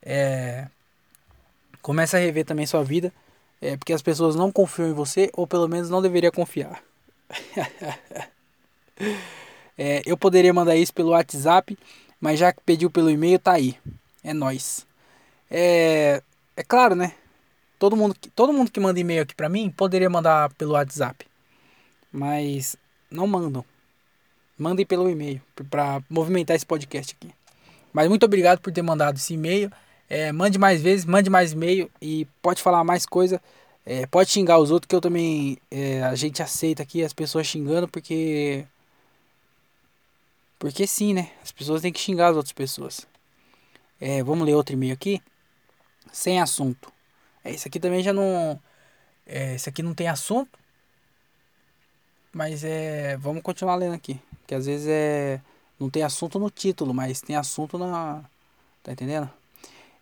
[0.03, 0.67] é,
[1.81, 3.13] começa a rever também sua vida.
[3.61, 6.83] É, porque as pessoas não confiam em você, ou pelo menos não deveria confiar.
[9.79, 11.79] é, eu poderia mandar isso pelo WhatsApp,
[12.21, 13.77] mas já que pediu pelo e-mail, tá aí.
[14.25, 14.85] É nós.
[15.49, 16.21] É,
[16.57, 17.13] é claro, né?
[17.79, 21.30] Todo mundo, todo mundo que manda e-mail aqui pra mim poderia mandar pelo WhatsApp.
[22.13, 22.77] Mas
[23.11, 23.65] não mandam.
[24.59, 25.41] Mandem pelo e-mail
[25.71, 27.33] para movimentar esse podcast aqui.
[27.93, 29.71] Mas muito obrigado por ter mandado esse e-mail.
[30.09, 33.41] É, mande mais vezes, mande mais e-mail e pode falar mais coisa.
[33.87, 35.57] É, pode xingar os outros que eu também.
[35.71, 38.67] É, a gente aceita aqui as pessoas xingando porque.
[40.59, 41.31] Porque sim, né?
[41.43, 43.07] As pessoas têm que xingar as outras pessoas.
[44.01, 45.23] É, vamos ler outro e-mail aqui.
[46.13, 46.93] Sem assunto.
[47.45, 48.61] É, esse aqui também já não.
[49.27, 50.59] É, esse aqui não tem assunto.
[52.33, 53.17] Mas é.
[53.17, 54.21] Vamos continuar lendo aqui.
[54.47, 55.41] Que às vezes é.
[55.79, 58.23] Não tem assunto no título, mas tem assunto na.
[58.83, 59.31] Tá entendendo?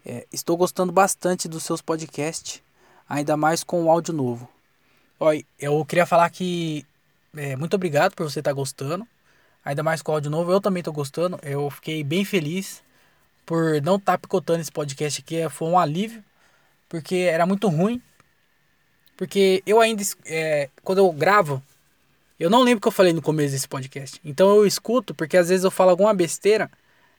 [0.05, 2.63] É, estou gostando bastante dos seus podcasts,
[3.09, 4.49] ainda mais com o áudio novo.
[5.21, 6.87] Oi, eu queria falar que
[7.37, 9.07] é, muito obrigado por você estar tá gostando,
[9.65, 10.51] ainda mais com o áudio novo.
[10.51, 12.83] Eu também estou gostando, eu fiquei bem feliz
[13.45, 16.25] por não estar tá picotando esse podcast aqui, é, foi um alívio,
[16.89, 18.01] porque era muito ruim.
[19.17, 21.63] Porque eu ainda, é, quando eu gravo,
[22.39, 24.21] eu não lembro o que eu falei no começo desse podcast.
[24.25, 26.71] Então eu escuto, porque às vezes eu falo alguma besteira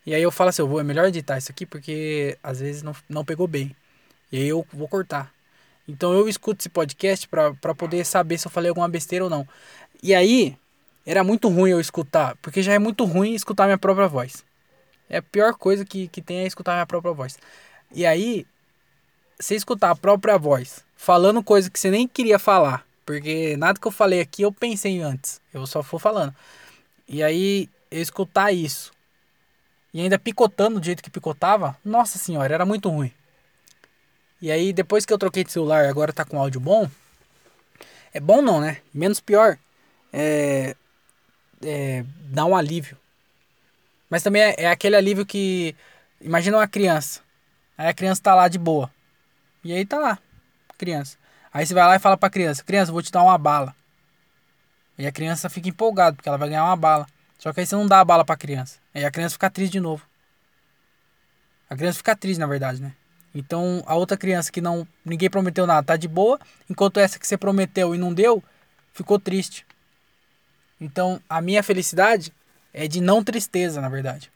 [0.05, 2.82] e aí eu falo assim, eu vou, é melhor editar isso aqui porque às vezes
[2.82, 3.76] não, não pegou bem.
[4.32, 5.32] E aí eu vou cortar.
[5.88, 9.47] Então eu escuto esse podcast para poder saber se eu falei alguma besteira ou não.
[10.01, 10.55] E aí
[11.05, 14.45] era muito ruim eu escutar, porque já é muito ruim escutar minha própria voz.
[15.09, 17.38] É a pior coisa que, que tem é escutar minha própria voz.
[17.91, 18.45] E aí,
[19.39, 23.88] você escutar a própria voz falando coisa que você nem queria falar, porque nada que
[23.88, 26.32] eu falei aqui eu pensei antes, eu só fui falando.
[27.07, 28.91] E aí, eu escutar isso
[29.91, 33.12] e ainda picotando do jeito que picotava, nossa senhora, era muito ruim.
[34.39, 36.88] E aí depois que eu troquei de celular, agora tá com áudio bom.
[38.14, 38.78] É bom não, né?
[38.93, 39.57] Menos pior.
[40.14, 40.76] É,
[41.64, 42.95] é dá um alívio.
[44.07, 45.76] Mas também é, é aquele alívio que
[46.22, 47.22] imagina uma criança.
[47.76, 48.93] Aí a criança tá lá de boa.
[49.64, 50.20] E aí tá lá,
[50.78, 51.18] criança.
[51.54, 53.76] Aí você vai lá e fala pra criança: Criança, vou te dar uma bala.
[54.97, 57.08] E a criança fica empolgada porque ela vai ganhar uma bala.
[57.38, 58.80] Só que aí você não dá a bala pra criança.
[58.93, 60.06] Aí a criança fica triste de novo.
[61.70, 62.93] A criança fica triste, na verdade, né?
[63.34, 66.39] Então a outra criança que não ninguém prometeu nada tá de boa,
[66.70, 68.43] enquanto essa que você prometeu e não deu,
[68.91, 69.66] ficou triste.
[70.82, 72.34] Então a minha felicidade
[72.74, 74.32] é de não tristeza, na verdade.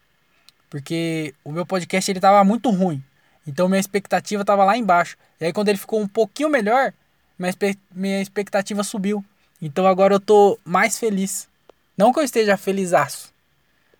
[0.70, 3.02] Porque o meu podcast ele tava muito ruim.
[3.46, 5.16] Então minha expectativa tava lá embaixo.
[5.40, 6.92] E aí quando ele ficou um pouquinho melhor,
[7.38, 9.24] minha, expectativa subiu.
[9.60, 11.48] Então agora eu tô mais feliz.
[11.96, 13.32] Não que eu esteja felizaço.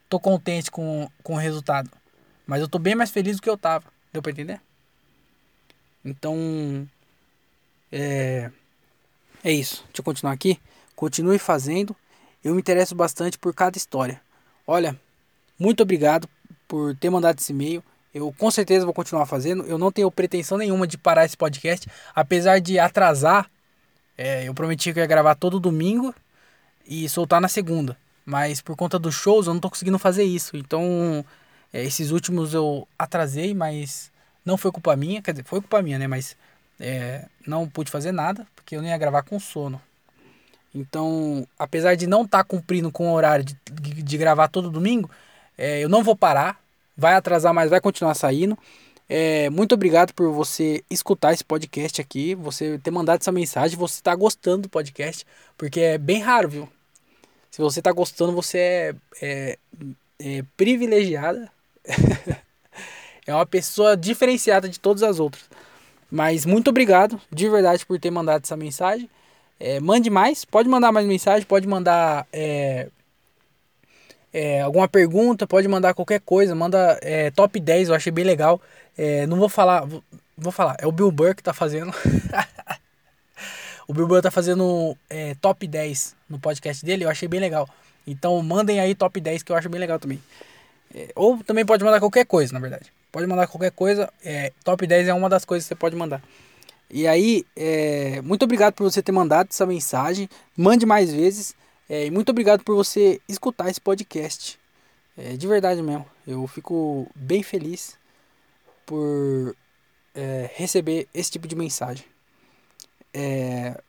[0.09, 1.91] Tô contente com, com o resultado.
[2.47, 3.85] Mas eu tô bem mais feliz do que eu tava.
[4.13, 4.61] Deu pra entender?
[6.05, 6.89] Então.
[7.91, 8.51] É.
[9.43, 9.85] É isso.
[9.87, 10.61] Deixa eu continuar aqui.
[10.95, 11.97] Continue fazendo.
[12.43, 14.21] Eu me interesso bastante por cada história.
[14.67, 14.99] Olha,
[15.59, 16.29] muito obrigado
[16.69, 17.83] por ter mandado esse e-mail.
[18.15, 19.65] Eu com certeza vou continuar fazendo.
[19.65, 21.89] Eu não tenho pretensão nenhuma de parar esse podcast.
[22.15, 23.51] Apesar de atrasar.
[24.17, 26.15] É, eu prometi que ia gravar todo domingo
[26.87, 27.97] e soltar na segunda.
[28.25, 30.57] Mas por conta dos shows eu não tô conseguindo fazer isso.
[30.57, 31.25] Então,
[31.73, 34.13] é, esses últimos eu atrasei, mas
[34.45, 35.21] não foi culpa minha.
[35.21, 36.07] Quer dizer, foi culpa minha, né?
[36.07, 36.37] Mas
[36.79, 39.81] é, não pude fazer nada, porque eu não ia gravar com sono.
[40.75, 44.71] Então, apesar de não estar tá cumprindo com o horário de, de, de gravar todo
[44.71, 45.11] domingo,
[45.57, 46.64] é, eu não vou parar.
[46.97, 48.57] Vai atrasar, mas vai continuar saindo.
[49.09, 53.97] É, muito obrigado por você escutar esse podcast aqui, você ter mandado essa mensagem, você
[53.97, 55.27] está gostando do podcast,
[55.59, 56.69] porque é bem raro, viu?
[57.51, 59.59] Se você está gostando, você é, é,
[60.19, 61.51] é privilegiada.
[63.27, 65.45] é uma pessoa diferenciada de todas as outras.
[66.11, 69.09] Mas muito obrigado, de verdade, por ter mandado essa mensagem.
[69.61, 72.89] É, mande mais, pode mandar mais mensagem, pode mandar é,
[74.35, 78.61] é, alguma pergunta, pode mandar qualquer coisa, manda é, top 10, eu achei bem legal.
[78.99, 80.03] É, não vou falar, vou,
[80.37, 81.95] vou, falar, é o Bill Burr que tá fazendo.
[83.87, 87.69] o Bill Burr tá fazendo é, top 10 no podcast dele, eu achei bem legal.
[88.05, 90.21] Então mandem aí top 10 que eu acho bem legal também.
[90.93, 92.93] É, ou também pode mandar qualquer coisa, na verdade.
[93.13, 96.21] Pode mandar qualquer coisa, é, top 10 é uma das coisas que você pode mandar.
[96.91, 97.47] E aí,
[98.23, 100.29] muito obrigado por você ter mandado essa mensagem.
[100.57, 101.55] Mande mais vezes.
[101.89, 104.59] É, e muito obrigado por você escutar esse podcast.
[105.17, 106.07] É, de verdade mesmo.
[106.27, 107.97] Eu fico bem feliz
[108.87, 109.55] por
[110.15, 112.05] é, receber esse tipo de mensagem.
[113.13, 113.81] É,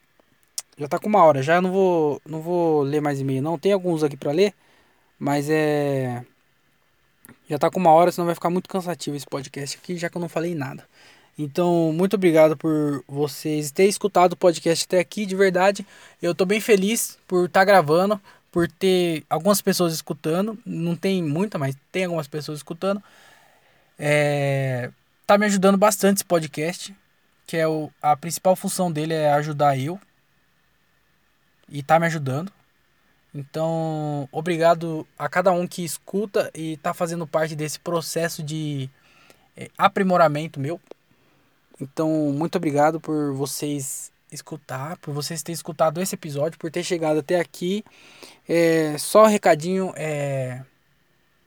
[0.78, 3.58] já tá com uma hora, já não vou, não vou ler mais e-mail não.
[3.58, 4.54] Tem alguns aqui para ler,
[5.18, 6.26] mas é
[7.50, 10.18] já tá com uma hora, senão vai ficar muito cansativo esse podcast aqui, já que
[10.18, 10.88] eu não falei nada.
[11.38, 15.86] Então, muito obrigado por vocês terem escutado o podcast até aqui, de verdade.
[16.22, 18.20] Eu tô bem feliz por estar tá gravando,
[18.52, 20.58] por ter algumas pessoas escutando.
[20.66, 23.04] Não tem muita, mas tem algumas pessoas escutando.
[24.00, 24.92] É,
[25.28, 26.96] tá me ajudando bastante esse podcast,
[27.46, 30.00] que é o, a principal função dele é ajudar eu.
[31.68, 32.52] E tá me ajudando.
[33.34, 38.90] Então, obrigado a cada um que escuta e está fazendo parte desse processo de
[39.58, 40.80] é, aprimoramento meu.
[41.80, 47.20] Então, muito obrigado por vocês escutar, por vocês terem escutado esse episódio, por ter chegado
[47.20, 47.84] até aqui.
[48.48, 50.62] É, só um recadinho, é,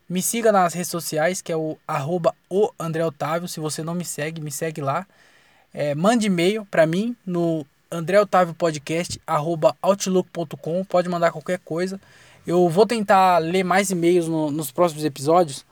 [0.09, 3.49] me siga nas redes sociais, que é o arroba o André Otávio.
[3.49, 5.07] Se você não me segue, me segue lá.
[5.73, 10.85] É, mande e-mail para mim no André Otávio Podcast, arroba outlook.com.
[10.85, 12.01] Pode mandar qualquer coisa.
[12.47, 15.67] Eu vou tentar ler mais e-mails no, nos próximos episódios.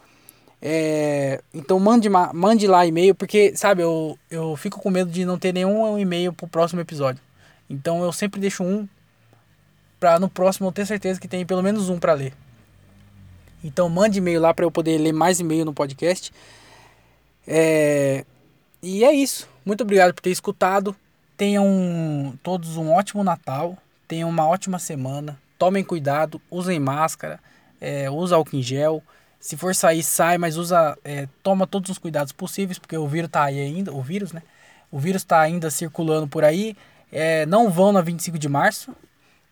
[0.68, 5.38] É, então mande, mande lá e-mail, porque, sabe, eu, eu fico com medo de não
[5.38, 7.22] ter nenhum e-mail pro próximo episódio.
[7.70, 8.88] Então eu sempre deixo um
[10.00, 12.32] pra no próximo eu ter certeza que tem pelo menos um para ler.
[13.62, 16.32] Então mande e-mail lá para eu poder ler mais e-mail no podcast.
[17.46, 18.24] É,
[18.82, 19.48] e é isso.
[19.64, 20.96] Muito obrigado por ter escutado.
[21.36, 27.38] Tenham todos um ótimo Natal, tenham uma ótima semana, tomem cuidado, usem máscara,
[27.80, 29.00] é, usa álcool em gel.
[29.46, 33.28] Se for sair, sai, mas usa, é, toma todos os cuidados possíveis, porque o vírus
[33.28, 34.42] está aí ainda, o vírus, né?
[34.90, 36.76] O vírus está ainda circulando por aí.
[37.12, 38.92] É, não vão na 25 de março.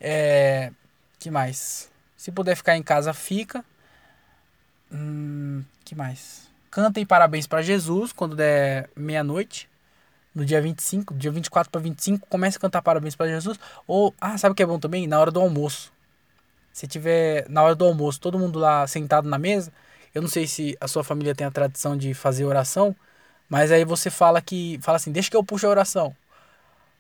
[0.01, 0.73] É,
[1.21, 1.93] que mais?
[2.17, 3.65] Se puder ficar em casa, fica.
[4.93, 6.49] Hum, que mais?
[6.73, 9.69] Cantem parabéns para Jesus quando der meia-noite
[10.35, 13.61] no dia 25, dia 24 para 25, comece a cantar parabéns para Jesus.
[13.87, 15.07] Ou, ah, sabe o que é bom também?
[15.07, 15.94] Na hora do almoço.
[16.75, 19.73] Se tiver na hora do almoço, todo mundo lá sentado na mesa,
[20.13, 22.97] eu não sei se a sua família tem a tradição de fazer oração,
[23.49, 26.15] mas aí você fala que, fala assim, deixa que eu puxo a oração.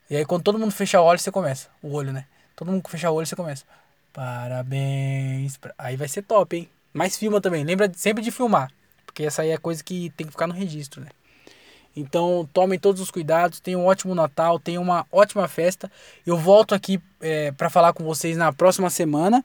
[0.09, 2.25] E aí quando todo mundo fecha o olho, você começa, o olho, né?
[2.55, 3.65] Todo mundo fecha o olho, você começa.
[4.13, 5.59] Parabéns.
[5.77, 6.71] Aí vai ser top, hein?
[6.93, 8.71] Mas filma também, lembra sempre de filmar,
[9.05, 11.09] porque essa aí é coisa que tem que ficar no registro, né?
[11.97, 15.91] Então tomem todos os cuidados, tenham um ótimo Natal, tenham uma ótima festa.
[16.27, 19.45] Eu volto aqui é, para falar com vocês na próxima semana,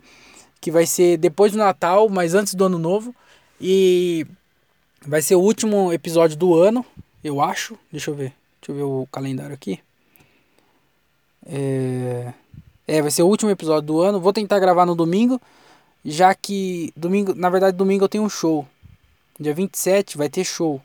[0.60, 3.16] que vai ser depois do Natal, mas antes do Ano Novo.
[3.62, 4.26] E
[5.06, 6.86] vai ser o último episódio do ano,
[7.24, 7.78] eu acho.
[7.91, 9.80] Deixa eu ver, deixa eu ver o calendário aqui.
[11.45, 12.34] É,
[12.88, 14.20] é vai ser o último episódio do ano.
[14.20, 15.39] Vou tentar gravar no domingo,
[16.04, 18.68] já que domingo, na verdade, domingo eu tenho um show.
[19.39, 20.82] Dia 27 vai ter show.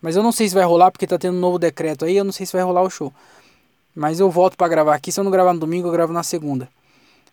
[0.00, 2.24] Mas eu não sei se vai rolar porque tá tendo um novo decreto aí, eu
[2.24, 3.12] não sei se vai rolar o show.
[3.94, 5.10] Mas eu volto para gravar aqui.
[5.10, 6.68] Se eu não gravar no domingo, eu gravo na segunda.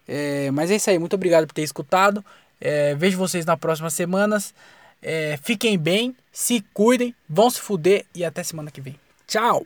[0.07, 0.97] É, mas é isso aí.
[0.97, 2.25] Muito obrigado por ter escutado.
[2.59, 4.53] É, vejo vocês nas próximas semanas.
[5.01, 8.99] É, fiquem bem, se cuidem, vão se fuder e até semana que vem.
[9.27, 9.65] Tchau!